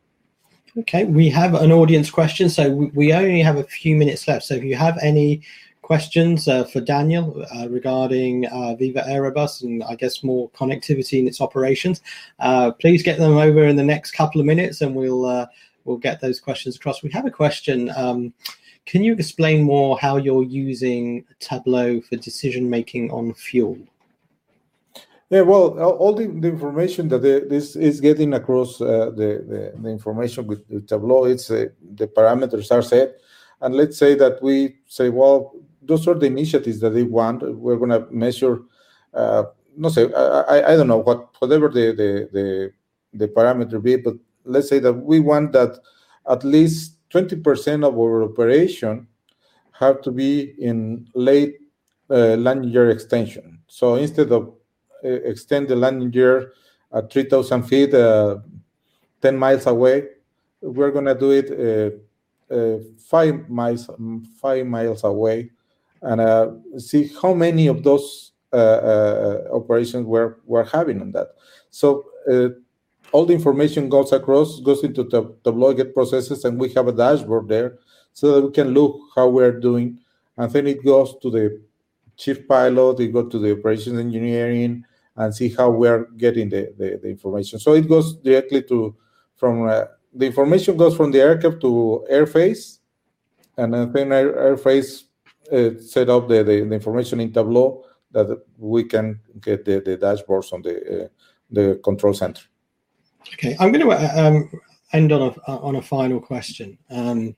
Okay, 0.78 1.04
we 1.04 1.28
have 1.28 1.54
an 1.54 1.72
audience 1.72 2.10
question, 2.10 2.48
so 2.48 2.70
we 2.70 3.12
only 3.12 3.40
have 3.40 3.56
a 3.56 3.64
few 3.64 3.96
minutes 3.96 4.28
left. 4.28 4.44
So 4.44 4.54
if 4.54 4.64
you 4.64 4.76
have 4.76 4.96
any 5.02 5.42
questions 5.88 6.48
uh, 6.48 6.64
for 6.64 6.82
Daniel 6.82 7.42
uh, 7.56 7.66
regarding 7.70 8.44
uh, 8.48 8.74
Viva 8.74 9.02
Aerobus 9.08 9.62
and 9.62 9.82
I 9.84 9.94
guess 9.94 10.22
more 10.22 10.50
connectivity 10.50 11.18
in 11.18 11.26
its 11.26 11.40
operations, 11.40 12.02
please 12.78 13.02
get 13.02 13.18
them 13.18 13.38
over 13.38 13.62
in 13.66 13.76
the 13.76 13.90
next 13.94 14.10
couple 14.10 14.38
of 14.38 14.46
minutes, 14.46 14.82
and 14.82 14.94
we'll 14.94 15.48
we'll 15.84 15.96
get 16.08 16.20
those 16.20 16.40
questions 16.40 16.76
across. 16.76 17.02
We 17.02 17.10
have 17.12 17.24
a 17.24 17.30
question. 17.30 17.90
Um, 17.96 18.34
can 18.84 19.02
you 19.02 19.14
explain 19.14 19.62
more 19.62 19.98
how 19.98 20.18
you're 20.18 20.42
using 20.66 21.24
Tableau 21.40 22.02
for 22.02 22.16
decision 22.16 22.68
making 22.68 23.10
on 23.10 23.32
fuel? 23.32 23.78
Yeah, 25.30 25.40
well, 25.40 25.66
all 26.02 26.14
the, 26.14 26.24
information 26.24 27.08
that 27.08 27.22
this 27.54 27.76
is 27.76 27.98
getting 27.98 28.34
across 28.34 28.76
the, 28.76 29.72
information 29.86 30.46
with, 30.46 30.86
Tableau, 30.86 31.24
it's 31.24 31.48
the 31.48 32.06
parameters 32.18 32.70
are 32.76 32.82
set, 32.82 33.20
and 33.62 33.74
let's 33.74 33.96
say 33.96 34.14
that 34.16 34.42
we 34.42 34.76
say, 34.86 35.08
well, 35.08 35.54
those 35.88 36.06
are 36.06 36.14
the 36.14 36.26
initiatives 36.26 36.78
that 36.80 36.90
they 36.90 37.02
want. 37.02 37.42
We're 37.42 37.76
going 37.76 37.90
to 37.90 38.06
measure, 38.10 38.60
uh, 39.14 39.44
no 39.76 39.88
say, 39.88 40.12
I, 40.12 40.72
I 40.72 40.76
don't 40.76 40.86
know 40.86 40.98
what 40.98 41.34
whatever 41.40 41.68
the, 41.68 41.92
the 41.92 42.28
the 42.32 42.72
the 43.14 43.28
parameter 43.28 43.82
be, 43.82 43.96
but 43.96 44.14
let's 44.44 44.68
say 44.68 44.78
that 44.80 44.92
we 44.92 45.18
want 45.18 45.52
that 45.52 45.78
at 46.30 46.44
least 46.44 46.96
20% 47.10 47.86
of 47.86 47.98
our 47.98 48.22
operation 48.22 49.06
have 49.72 50.02
to 50.02 50.10
be 50.10 50.54
in 50.58 51.08
late 51.14 51.56
uh, 52.10 52.36
landing 52.36 52.70
gear 52.70 52.90
extension. 52.90 53.60
So 53.66 53.94
instead 53.94 54.30
of 54.30 54.54
uh, 55.04 55.08
extend 55.08 55.68
the 55.68 55.76
landing 55.76 56.10
gear 56.10 56.52
at 56.92 57.10
3,000 57.10 57.62
feet, 57.62 57.94
uh, 57.94 58.38
10 59.22 59.36
miles 59.36 59.66
away. 59.66 60.08
We're 60.60 60.90
going 60.90 61.06
to 61.06 61.14
do 61.14 61.30
it 61.30 62.02
uh, 62.50 62.78
five 63.08 63.48
miles 63.48 63.88
five 64.40 64.66
miles 64.66 65.04
away, 65.04 65.50
and 66.02 66.80
see 66.80 67.10
how 67.20 67.34
many 67.34 67.66
of 67.66 67.82
those 67.82 68.32
operations 68.52 70.06
we're 70.06 70.36
we're 70.46 70.64
having 70.64 71.00
on 71.00 71.12
that. 71.12 71.28
So 71.70 72.06
all 73.12 73.24
the 73.24 73.34
information 73.34 73.88
goes 73.88 74.12
across, 74.12 74.60
goes 74.60 74.84
into 74.84 75.04
the 75.04 75.34
Tableau, 75.44 75.72
get 75.72 75.94
processes, 75.94 76.44
and 76.44 76.58
we 76.58 76.72
have 76.74 76.88
a 76.88 76.92
dashboard 76.92 77.48
there 77.48 77.78
so 78.12 78.34
that 78.34 78.46
we 78.46 78.52
can 78.52 78.74
look 78.74 79.00
how 79.14 79.28
we're 79.28 79.58
doing. 79.58 79.98
And 80.36 80.52
then 80.52 80.66
it 80.66 80.84
goes 80.84 81.16
to 81.22 81.30
the 81.30 81.62
chief 82.16 82.46
pilot, 82.46 83.00
it 83.00 83.12
goes 83.12 83.30
to 83.32 83.38
the 83.38 83.52
operations 83.52 83.98
engineering, 83.98 84.84
and 85.16 85.34
see 85.34 85.48
how 85.48 85.70
we're 85.70 86.04
getting 86.16 86.48
the, 86.48 86.72
the, 86.78 86.98
the 87.02 87.08
information. 87.08 87.58
So 87.58 87.74
it 87.74 87.88
goes 87.88 88.16
directly 88.16 88.62
to 88.64 88.94
from 89.36 89.68
uh, 89.68 89.84
the 90.12 90.26
information 90.26 90.76
goes 90.76 90.96
from 90.96 91.12
the 91.12 91.20
aircraft 91.20 91.60
to 91.60 92.04
AirFASE, 92.10 92.78
and 93.56 93.74
then 93.74 93.92
AirFASE 93.92 95.02
uh, 95.02 95.06
set 95.80 96.08
up 96.08 96.28
the, 96.28 96.42
the, 96.44 96.60
the, 96.60 96.74
information 96.74 97.20
in 97.20 97.32
Tableau 97.32 97.84
that 98.12 98.42
we 98.58 98.84
can 98.84 99.20
get 99.40 99.64
the, 99.64 99.80
the 99.80 99.96
dashboards 99.96 100.52
on 100.52 100.62
the 100.62 101.04
uh, 101.04 101.08
the 101.50 101.80
control 101.82 102.14
center. 102.14 102.42
Okay, 103.34 103.56
I'm 103.58 103.72
going 103.72 103.84
to 103.84 103.92
uh, 103.92 104.12
um, 104.16 104.50
end 104.92 105.12
on 105.12 105.22
a 105.22 105.50
on 105.50 105.76
a 105.76 105.82
final 105.82 106.20
question. 106.20 106.78
Um, 106.90 107.36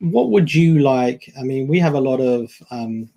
what 0.00 0.30
would 0.30 0.52
you 0.52 0.80
like? 0.80 1.32
I 1.38 1.42
mean, 1.42 1.68
we 1.68 1.78
have 1.78 1.94
a 1.94 2.00
lot 2.00 2.20
of 2.20 2.52
um, 2.70 3.08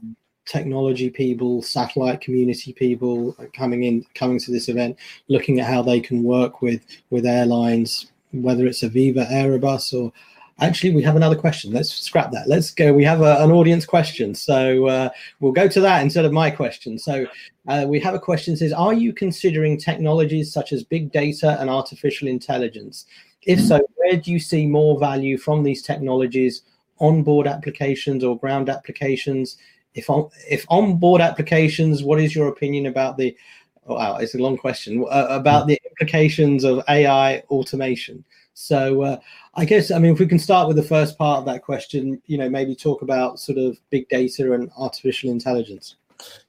technology 0.45 1.09
people, 1.09 1.61
satellite 1.61 2.21
community 2.21 2.73
people 2.73 3.35
coming 3.53 3.83
in, 3.83 4.05
coming 4.13 4.39
to 4.39 4.51
this 4.51 4.69
event, 4.69 4.97
looking 5.27 5.59
at 5.59 5.67
how 5.67 5.81
they 5.81 5.99
can 5.99 6.23
work 6.23 6.61
with 6.61 6.85
with 7.09 7.25
airlines, 7.25 8.11
whether 8.31 8.65
it's 8.65 8.83
Aviva, 8.83 9.29
Airbus, 9.29 9.93
or 9.93 10.11
actually 10.59 10.93
we 10.93 11.03
have 11.03 11.15
another 11.15 11.35
question. 11.35 11.71
Let's 11.71 11.93
scrap 11.93 12.31
that. 12.31 12.47
Let's 12.47 12.71
go. 12.71 12.93
We 12.93 13.03
have 13.03 13.21
a, 13.21 13.43
an 13.43 13.51
audience 13.51 13.85
question, 13.85 14.35
so 14.35 14.87
uh, 14.87 15.09
we'll 15.39 15.51
go 15.51 15.67
to 15.67 15.81
that 15.81 16.01
instead 16.01 16.25
of 16.25 16.31
my 16.31 16.49
question. 16.49 16.97
So 16.97 17.25
uh, 17.67 17.85
we 17.87 17.99
have 17.99 18.13
a 18.13 18.19
question 18.19 18.55
says, 18.55 18.73
are 18.73 18.93
you 18.93 19.13
considering 19.13 19.77
technologies 19.77 20.53
such 20.53 20.71
as 20.71 20.83
big 20.83 21.11
data 21.11 21.57
and 21.59 21.69
artificial 21.69 22.27
intelligence? 22.27 23.05
If 23.43 23.61
so, 23.61 23.79
where 23.95 24.17
do 24.17 24.31
you 24.31 24.39
see 24.39 24.65
more 24.65 24.99
value 24.99 25.37
from 25.37 25.63
these 25.63 25.81
technologies? 25.81 26.63
onboard 27.01 27.45
applications 27.45 28.23
or 28.23 28.39
ground 28.39 28.69
applications 28.69 29.57
if 29.95 30.09
on 30.09 30.29
if 30.49 30.65
onboard 30.69 31.21
applications, 31.21 32.03
what 32.03 32.19
is 32.19 32.35
your 32.35 32.49
opinion 32.49 32.85
about 32.85 33.17
the? 33.17 33.35
Oh, 33.87 33.95
wow, 33.95 34.17
it's 34.17 34.33
a 34.33 34.39
long 34.39 34.57
question 34.57 35.05
uh, 35.09 35.27
about 35.29 35.63
hmm. 35.63 35.69
the 35.69 35.81
implications 35.85 36.63
of 36.63 36.83
AI 36.89 37.39
automation. 37.49 38.23
So 38.53 39.01
uh, 39.01 39.17
I 39.55 39.65
guess 39.65 39.91
I 39.91 39.99
mean 39.99 40.13
if 40.13 40.19
we 40.19 40.27
can 40.27 40.39
start 40.39 40.67
with 40.67 40.77
the 40.77 40.83
first 40.83 41.17
part 41.17 41.39
of 41.39 41.45
that 41.45 41.61
question, 41.61 42.21
you 42.25 42.37
know, 42.37 42.49
maybe 42.49 42.73
talk 42.73 43.01
about 43.01 43.39
sort 43.39 43.57
of 43.57 43.77
big 43.89 44.07
data 44.09 44.53
and 44.53 44.71
artificial 44.77 45.29
intelligence. 45.29 45.97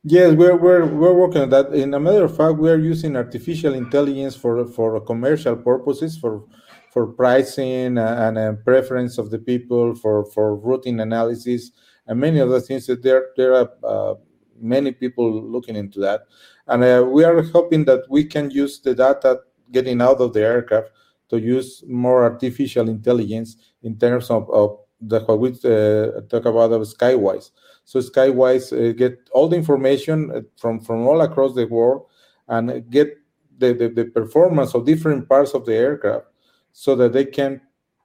Yes, 0.05 0.35
we're 0.35 0.57
we're 0.57 0.87
we're 0.87 1.13
working 1.13 1.43
on 1.43 1.51
that. 1.51 1.75
In 1.75 1.93
a 1.95 2.01
matter 2.01 2.25
of 2.25 2.37
fact, 2.37 2.59
we 2.59 2.71
are 2.71 2.79
using 2.79 3.17
artificial 3.17 3.75
intelligence 3.75 4.37
for 4.37 4.65
for 4.69 5.01
commercial 5.01 5.57
purposes, 5.57 6.17
for 6.17 6.45
for 6.93 7.09
pricing 7.09 7.99
and, 7.99 8.39
and 8.39 8.65
preference 8.65 9.19
of 9.19 9.31
the 9.31 9.39
people, 9.39 9.97
for 9.97 10.25
for 10.27 10.55
routing 10.55 11.01
analysis 11.01 11.73
and 12.07 12.21
many 12.21 12.41
other 12.41 12.61
things 12.61 12.87
that 12.87 13.03
there 13.03 13.31
there 13.37 13.55
are 13.55 13.71
uh, 13.85 14.15
many 14.61 14.93
people 14.93 15.43
looking 15.43 15.77
into 15.77 16.01
that 16.01 16.23
and 16.69 16.83
uh, 16.83 17.05
we 17.09 17.25
are 17.25 17.43
hoping 17.43 17.85
that 17.85 18.05
we 18.09 18.25
can 18.25 18.51
use 18.51 18.81
the 18.81 18.95
data 18.95 19.41
getting 19.73 20.01
out 20.01 20.21
of 20.21 20.33
the 20.33 20.43
aircraft 20.43 20.91
to 21.29 21.41
use 21.41 21.83
more 21.87 22.25
artificial 22.25 22.89
intelligence 22.89 23.57
in 23.83 23.99
terms 23.99 24.31
of, 24.31 24.49
of 24.51 24.79
the 25.01 25.21
what 25.21 25.41
we 25.41 25.51
uh, 25.51 26.21
talk 26.29 26.45
about 26.47 26.73
of 26.73 26.83
Skywise. 26.83 27.51
So 27.85 28.01
Skywise 28.01 28.73
uh, 28.73 28.93
get 28.93 29.29
all 29.33 29.49
the 29.49 29.57
information 29.57 30.31
uh, 30.31 30.41
from 30.57 30.81
from 30.81 31.07
all 31.07 31.21
across 31.21 31.55
the 31.55 31.67
world 31.67 32.07
and 32.49 32.89
get 32.91 33.19
the, 33.59 33.73
the, 33.73 33.89
the 33.89 34.05
performance 34.07 34.75
of 34.75 34.87
different 34.87 35.29
parts 35.29 35.55
of 35.55 35.67
the 35.67 35.75
aircraft 35.75 36.27
so 36.73 36.95
that 36.97 37.13
they 37.13 37.25
can 37.25 37.61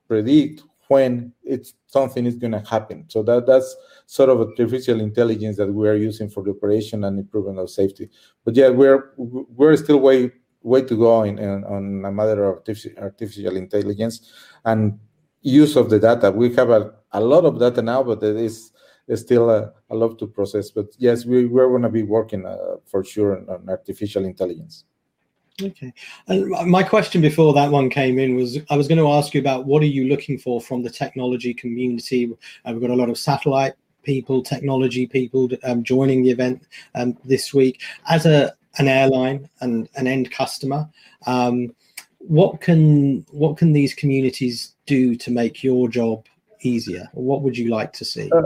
predict 0.07 0.63
when 0.91 1.31
it's 1.43 1.73
something 1.87 2.25
is 2.25 2.35
going 2.35 2.51
to 2.51 2.63
happen. 2.75 3.05
So 3.07 3.23
that 3.23 3.45
that's 3.45 3.69
sort 4.07 4.29
of 4.29 4.37
artificial 4.41 4.99
intelligence 4.99 5.55
that 5.57 5.71
we 5.79 5.87
are 5.87 5.95
using 5.95 6.29
for 6.29 6.43
the 6.43 6.51
operation 6.51 7.05
and 7.05 7.17
improvement 7.17 7.59
of 7.59 7.69
safety. 7.69 8.09
But 8.43 8.53
yeah, 8.59 8.69
we're 8.79 9.01
we're 9.17 9.77
still 9.77 10.01
way 10.01 10.19
way 10.63 10.81
to 10.81 10.95
go 11.05 11.23
in, 11.23 11.39
in 11.39 11.63
on 11.75 12.03
a 12.05 12.11
matter 12.11 12.43
of 12.43 12.61
artificial 13.07 13.55
intelligence 13.55 14.15
and 14.65 14.99
use 15.41 15.77
of 15.81 15.89
the 15.89 15.99
data. 15.99 16.29
We 16.29 16.53
have 16.55 16.69
a, 16.69 16.81
a 17.13 17.21
lot 17.21 17.45
of 17.45 17.57
data 17.57 17.81
now, 17.81 18.03
but 18.03 18.21
it 18.21 18.35
is 18.35 18.71
still 19.15 19.49
a, 19.49 19.71
a 19.89 19.95
lot 19.95 20.19
to 20.19 20.27
process. 20.27 20.71
But 20.71 20.87
yes, 20.97 21.25
we, 21.25 21.45
we're 21.45 21.69
going 21.69 21.89
to 21.89 21.89
be 21.89 22.03
working 22.03 22.45
uh, 22.45 22.57
for 22.85 23.03
sure 23.03 23.37
on, 23.37 23.49
on 23.49 23.69
artificial 23.69 24.25
intelligence. 24.25 24.85
Okay. 25.63 25.93
And 26.27 26.49
my 26.69 26.83
question 26.83 27.21
before 27.21 27.53
that 27.53 27.71
one 27.71 27.89
came 27.89 28.19
in 28.19 28.35
was 28.35 28.57
I 28.69 28.77
was 28.77 28.87
going 28.87 28.97
to 28.97 29.09
ask 29.09 29.33
you 29.33 29.41
about 29.41 29.65
what 29.65 29.81
are 29.81 29.87
you 29.87 30.05
looking 30.05 30.37
for 30.37 30.61
from 30.61 30.83
the 30.83 30.89
technology 30.89 31.53
community? 31.53 32.31
Uh, 32.65 32.71
we've 32.71 32.81
got 32.81 32.89
a 32.89 32.95
lot 32.95 33.09
of 33.09 33.17
satellite 33.17 33.73
people, 34.03 34.41
technology 34.41 35.05
people 35.05 35.49
um, 35.63 35.83
joining 35.83 36.23
the 36.23 36.31
event 36.31 36.67
um, 36.95 37.17
this 37.23 37.53
week. 37.53 37.81
As 38.09 38.25
a 38.25 38.53
an 38.77 38.87
airline 38.87 39.49
and 39.59 39.89
an 39.95 40.07
end 40.07 40.31
customer, 40.31 40.89
um, 41.27 41.75
what 42.19 42.61
can 42.61 43.25
what 43.31 43.57
can 43.57 43.73
these 43.73 43.93
communities 43.93 44.73
do 44.85 45.15
to 45.15 45.31
make 45.31 45.63
your 45.63 45.89
job 45.89 46.25
easier? 46.61 47.09
What 47.13 47.41
would 47.41 47.57
you 47.57 47.69
like 47.69 47.93
to 47.93 48.05
see? 48.05 48.31
Uh, 48.31 48.43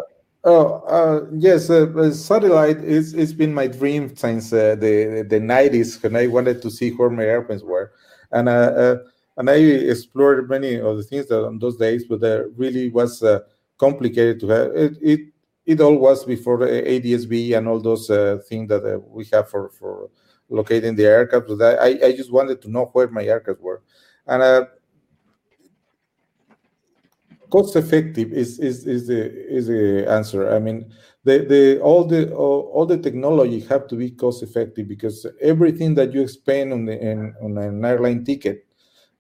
Oh 0.47 0.83
uh, 0.87 1.25
yes, 1.33 1.69
uh, 1.71 2.11
satellite 2.13 2.77
is 2.83 3.15
it's 3.15 3.33
been 3.33 3.51
my 3.53 3.65
dream 3.65 4.15
since 4.15 4.53
uh, 4.53 4.75
the 4.75 5.25
the 5.27 5.39
nineties 5.39 6.01
when 6.03 6.15
I 6.15 6.27
wanted 6.27 6.61
to 6.61 6.69
see 6.69 6.91
where 6.91 7.09
my 7.09 7.23
airplanes 7.23 7.63
were, 7.63 7.93
and 8.31 8.47
uh, 8.47 8.51
uh, 8.51 8.95
and 9.37 9.49
I 9.49 9.55
explored 9.55 10.47
many 10.47 10.79
of 10.79 10.97
the 10.97 11.03
things 11.03 11.27
that 11.29 11.43
on 11.43 11.57
those 11.57 11.77
days, 11.77 12.05
but 12.07 12.19
there 12.21 12.49
really 12.55 12.91
was 12.91 13.23
uh, 13.23 13.39
complicated 13.79 14.39
to 14.41 14.47
have 14.49 14.67
it. 14.75 14.93
It 15.01 15.19
it 15.65 15.81
all 15.81 15.95
was 15.97 16.23
before 16.23 16.59
ADSB 16.59 17.53
and 17.57 17.67
all 17.67 17.79
those 17.81 18.05
things 18.47 18.69
that 18.69 19.03
we 19.07 19.25
have 19.33 19.49
for 19.49 19.69
for 19.71 20.11
locating 20.49 20.93
the 20.95 21.05
aircraft. 21.05 21.47
But 21.47 21.79
I 21.81 21.87
I 22.09 22.11
just 22.15 22.31
wanted 22.31 22.61
to 22.61 22.69
know 22.69 22.85
where 22.93 23.07
my 23.07 23.23
aircraft 23.25 23.61
were, 23.61 23.81
and 24.27 24.67
cost 27.55 27.75
effective 27.77 28.33
is 28.33 28.59
is 28.59 28.85
is 28.85 29.07
the 29.07 29.21
is 29.57 29.67
the 29.67 30.05
answer. 30.17 30.41
I 30.57 30.59
mean, 30.59 30.79
the 31.23 31.35
the 31.51 31.79
all 31.79 32.03
the 32.03 32.21
all, 32.33 32.61
all 32.73 32.85
the 32.85 32.97
technology 32.97 33.59
have 33.71 33.87
to 33.87 33.95
be 33.95 34.11
cost 34.11 34.43
effective 34.43 34.85
because 34.87 35.25
everything 35.41 35.95
that 35.95 36.13
you 36.13 36.27
spend 36.27 36.73
on 36.73 36.85
the 36.85 36.95
in, 37.09 37.33
on 37.41 37.57
an 37.57 37.85
airline 37.85 38.25
ticket 38.25 38.57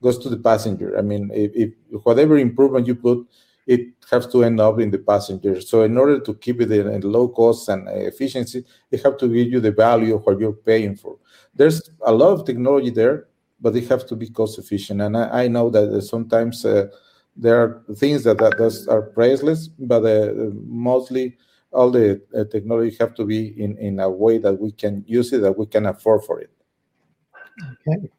goes 0.03 0.17
to 0.19 0.29
the 0.29 0.41
passenger. 0.49 0.97
I 0.99 1.01
mean, 1.01 1.31
if, 1.33 1.51
if 1.63 1.69
whatever 2.07 2.37
improvement 2.37 2.87
you 2.87 2.95
put, 2.95 3.19
it 3.65 3.81
has 4.11 4.27
to 4.33 4.43
end 4.43 4.59
up 4.59 4.79
in 4.79 4.91
the 4.91 4.99
passenger. 5.13 5.61
So 5.61 5.83
in 5.83 5.97
order 5.97 6.19
to 6.19 6.33
keep 6.33 6.59
it 6.59 6.71
in, 6.71 6.87
in 6.95 7.01
low 7.01 7.29
cost 7.29 7.69
and 7.69 7.87
efficiency, 7.87 8.65
they 8.89 8.97
have 8.97 9.15
to 9.21 9.27
give 9.27 9.47
you 9.53 9.61
the 9.61 9.71
value 9.71 10.15
of 10.15 10.25
what 10.25 10.39
you're 10.41 10.61
paying 10.71 10.95
for. 10.97 11.15
There's 11.55 11.89
a 12.05 12.11
lot 12.11 12.33
of 12.33 12.45
technology 12.45 12.91
there, 12.91 13.27
but 13.61 13.73
they 13.73 13.85
have 13.91 14.05
to 14.07 14.15
be 14.15 14.27
cost 14.29 14.59
efficient. 14.59 15.01
And 15.01 15.15
I, 15.15 15.43
I 15.43 15.47
know 15.47 15.69
that 15.69 16.01
sometimes. 16.01 16.65
Uh, 16.65 16.87
there 17.35 17.61
are 17.61 17.83
things 17.95 18.23
that, 18.23 18.37
that 18.37 18.85
are 18.89 19.01
priceless, 19.01 19.67
but 19.67 20.05
uh, 20.05 20.33
mostly 20.65 21.37
all 21.71 21.91
the 21.91 22.21
uh, 22.37 22.45
technology 22.45 22.95
have 22.99 23.13
to 23.15 23.25
be 23.25 23.61
in, 23.61 23.77
in 23.77 23.99
a 23.99 24.09
way 24.09 24.37
that 24.37 24.53
we 24.59 24.71
can 24.71 25.03
use 25.07 25.33
it, 25.33 25.41
that 25.41 25.57
we 25.57 25.65
can 25.65 25.85
afford 25.85 26.23
for 26.23 26.39
it. 26.39 26.49
Okay. 27.87 28.09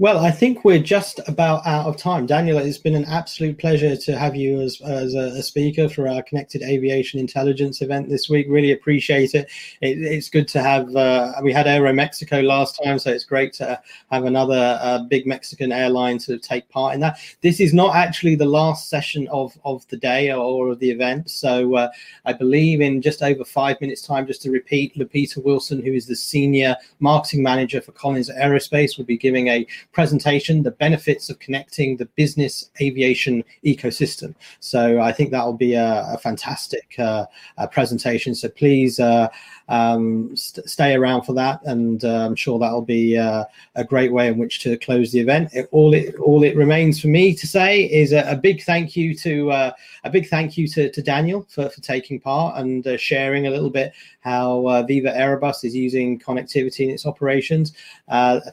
Well, 0.00 0.24
I 0.24 0.30
think 0.30 0.64
we're 0.64 0.78
just 0.78 1.20
about 1.28 1.66
out 1.66 1.84
of 1.84 1.98
time. 1.98 2.24
Daniel, 2.24 2.56
it's 2.56 2.78
been 2.78 2.94
an 2.94 3.04
absolute 3.04 3.58
pleasure 3.58 3.94
to 3.96 4.18
have 4.18 4.34
you 4.34 4.58
as, 4.62 4.80
as 4.80 5.14
a, 5.14 5.36
a 5.36 5.42
speaker 5.42 5.90
for 5.90 6.08
our 6.08 6.22
Connected 6.22 6.62
Aviation 6.62 7.20
Intelligence 7.20 7.82
event 7.82 8.08
this 8.08 8.26
week. 8.26 8.46
Really 8.48 8.72
appreciate 8.72 9.34
it. 9.34 9.50
it 9.82 9.98
it's 9.98 10.30
good 10.30 10.48
to 10.48 10.62
have, 10.62 10.96
uh, 10.96 11.34
we 11.42 11.52
had 11.52 11.66
Aero 11.66 11.92
Mexico 11.92 12.40
last 12.40 12.80
time, 12.82 12.98
so 12.98 13.10
it's 13.10 13.26
great 13.26 13.52
to 13.52 13.78
have 14.10 14.24
another 14.24 14.78
uh, 14.80 15.00
big 15.00 15.26
Mexican 15.26 15.70
airline 15.70 16.16
to 16.20 16.38
take 16.38 16.66
part 16.70 16.94
in 16.94 17.00
that. 17.00 17.18
This 17.42 17.60
is 17.60 17.74
not 17.74 17.94
actually 17.94 18.36
the 18.36 18.46
last 18.46 18.88
session 18.88 19.28
of, 19.28 19.52
of 19.66 19.86
the 19.88 19.98
day 19.98 20.32
or 20.32 20.70
of 20.70 20.78
the 20.78 20.90
event. 20.90 21.30
So 21.30 21.74
uh, 21.76 21.90
I 22.24 22.32
believe 22.32 22.80
in 22.80 23.02
just 23.02 23.22
over 23.22 23.44
five 23.44 23.78
minutes' 23.82 24.00
time, 24.00 24.26
just 24.26 24.40
to 24.44 24.50
repeat, 24.50 24.96
Lupita 24.96 25.44
Wilson, 25.44 25.84
who 25.84 25.92
is 25.92 26.06
the 26.06 26.16
Senior 26.16 26.74
Marketing 27.00 27.42
Manager 27.42 27.82
for 27.82 27.92
Collins 27.92 28.30
Aerospace, 28.30 28.96
will 28.96 29.04
be 29.04 29.18
giving 29.18 29.48
a 29.48 29.66
presentation, 29.92 30.62
the 30.62 30.70
benefits 30.70 31.30
of 31.30 31.38
connecting 31.38 31.96
the 31.96 32.06
business 32.16 32.70
aviation 32.80 33.42
ecosystem. 33.64 34.34
So 34.60 35.00
I 35.00 35.12
think 35.12 35.30
that 35.30 35.44
will 35.44 35.52
be 35.52 35.74
a, 35.74 36.04
a 36.12 36.18
fantastic 36.18 36.94
uh, 36.98 37.26
uh, 37.58 37.66
presentation. 37.66 38.34
So 38.34 38.48
please 38.48 39.00
uh, 39.00 39.28
um, 39.68 40.36
st- 40.36 40.68
stay 40.68 40.94
around 40.94 41.22
for 41.22 41.32
that, 41.34 41.60
and 41.64 42.04
uh, 42.04 42.26
I'm 42.26 42.36
sure 42.36 42.58
that'll 42.58 42.82
be 42.82 43.16
a 43.16 43.46
great 43.88 44.12
way 44.12 44.28
in 44.28 44.38
which 44.38 44.60
to 44.60 44.76
close 44.78 45.10
the 45.12 45.20
event. 45.20 45.50
It, 45.52 45.68
all 45.72 45.94
it 45.94 46.14
all 46.16 46.44
it 46.44 46.56
remains 46.56 47.00
for 47.00 47.08
me 47.08 47.34
to 47.34 47.46
say 47.46 47.82
is 47.82 48.12
a, 48.12 48.22
a 48.30 48.36
big 48.36 48.62
thank 48.62 48.96
you 48.96 49.14
to 49.16 49.50
a 49.50 50.10
big 50.10 50.28
thank 50.28 50.56
you 50.56 50.66
to, 50.68 50.90
to 50.90 51.02
Daniel 51.02 51.46
for, 51.48 51.68
for 51.68 51.80
taking 51.80 52.20
part 52.20 52.58
and 52.58 52.86
sharing 53.00 53.46
a 53.46 53.50
little 53.50 53.70
bit 53.70 53.92
how 54.20 54.84
Viva 54.86 55.10
Aerobus 55.12 55.64
is 55.64 55.74
using 55.74 56.18
connectivity 56.18 56.84
in 56.86 56.90
its 56.90 57.06
operations. 57.06 57.72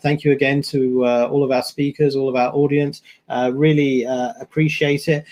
Thank 0.02 0.24
you 0.24 0.32
again 0.32 0.62
to 0.64 1.27
all 1.30 1.44
of 1.44 1.52
our 1.52 1.64
speakers, 1.64 2.16
all 2.16 2.30
of 2.30 2.36
our 2.36 2.54
audience. 2.54 3.02
really 3.52 4.04
appreciate 4.40 5.08
it. 5.08 5.26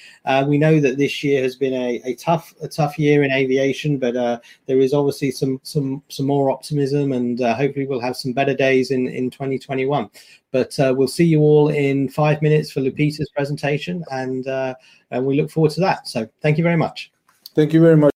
we 0.47 0.57
know 0.57 0.79
that 0.79 0.97
this 0.97 1.23
year 1.23 1.41
has 1.43 1.55
been 1.55 1.73
a, 1.73 2.01
a 2.05 2.15
tough 2.15 2.53
a 2.61 2.67
tough 2.67 2.97
year 2.99 3.23
in 3.23 3.31
aviation, 3.31 3.97
but 3.97 4.41
there 4.65 4.79
is 4.79 4.93
obviously 4.93 5.31
some 5.31 5.59
some 5.63 6.03
some 6.09 6.25
more 6.25 6.49
optimism, 6.49 7.11
and 7.11 7.41
uh, 7.41 7.55
hopefully 7.55 7.85
we'll 7.85 7.99
have 7.99 8.17
some 8.17 8.33
better 8.33 8.53
days 8.53 8.91
in 8.91 9.07
in 9.07 9.29
2021. 9.29 10.09
But 10.51 10.79
uh, 10.79 10.93
we'll 10.95 11.07
see 11.07 11.25
you 11.25 11.41
all 11.41 11.69
in 11.69 12.09
five 12.09 12.41
minutes 12.41 12.71
for 12.71 12.81
Lupita's 12.81 13.29
presentation, 13.29 14.03
and 14.11 14.47
uh, 14.47 14.75
and 15.11 15.25
we 15.25 15.39
look 15.39 15.51
forward 15.51 15.71
to 15.71 15.81
that. 15.81 16.07
So 16.07 16.27
thank 16.41 16.57
you 16.57 16.63
very 16.63 16.77
much. 16.77 17.11
Thank 17.55 17.73
you 17.73 17.81
very 17.81 17.97
much. 17.97 18.11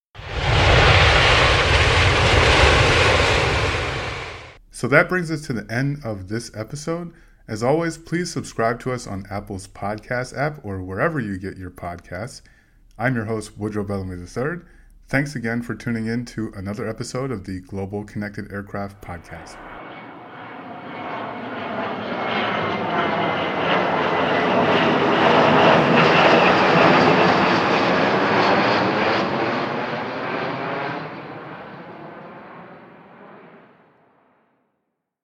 So 4.72 4.88
that 4.88 5.10
brings 5.10 5.30
us 5.30 5.46
to 5.48 5.54
the 5.54 5.70
end 5.70 6.00
of 6.06 6.30
this 6.30 6.52
episode. 6.56 7.14
As 7.50 7.64
always, 7.64 7.98
please 7.98 8.32
subscribe 8.32 8.80
to 8.82 8.92
us 8.92 9.08
on 9.08 9.26
Apple's 9.32 9.68
podcast 9.68 10.38
app 10.38 10.64
or 10.64 10.84
wherever 10.84 11.20
you 11.20 11.40
get 11.40 11.58
your 11.58 11.72
podcasts. 11.72 12.44
I'm 12.96 13.16
your 13.16 13.26
host, 13.26 13.58
Woodrow 13.58 13.84
Bellamy 13.84 14.18
III. 14.22 14.60
Thanks 15.08 15.36
again 15.36 15.64
for 15.64 15.74
tuning 15.74 16.06
in 16.06 16.26
to 16.26 16.54
another 16.56 16.88
episode 16.88 17.32
of 17.32 17.46
the 17.46 17.62
Global 17.62 18.04
Connected 18.04 18.52
Aircraft 18.52 19.02
Podcast. 19.02 19.79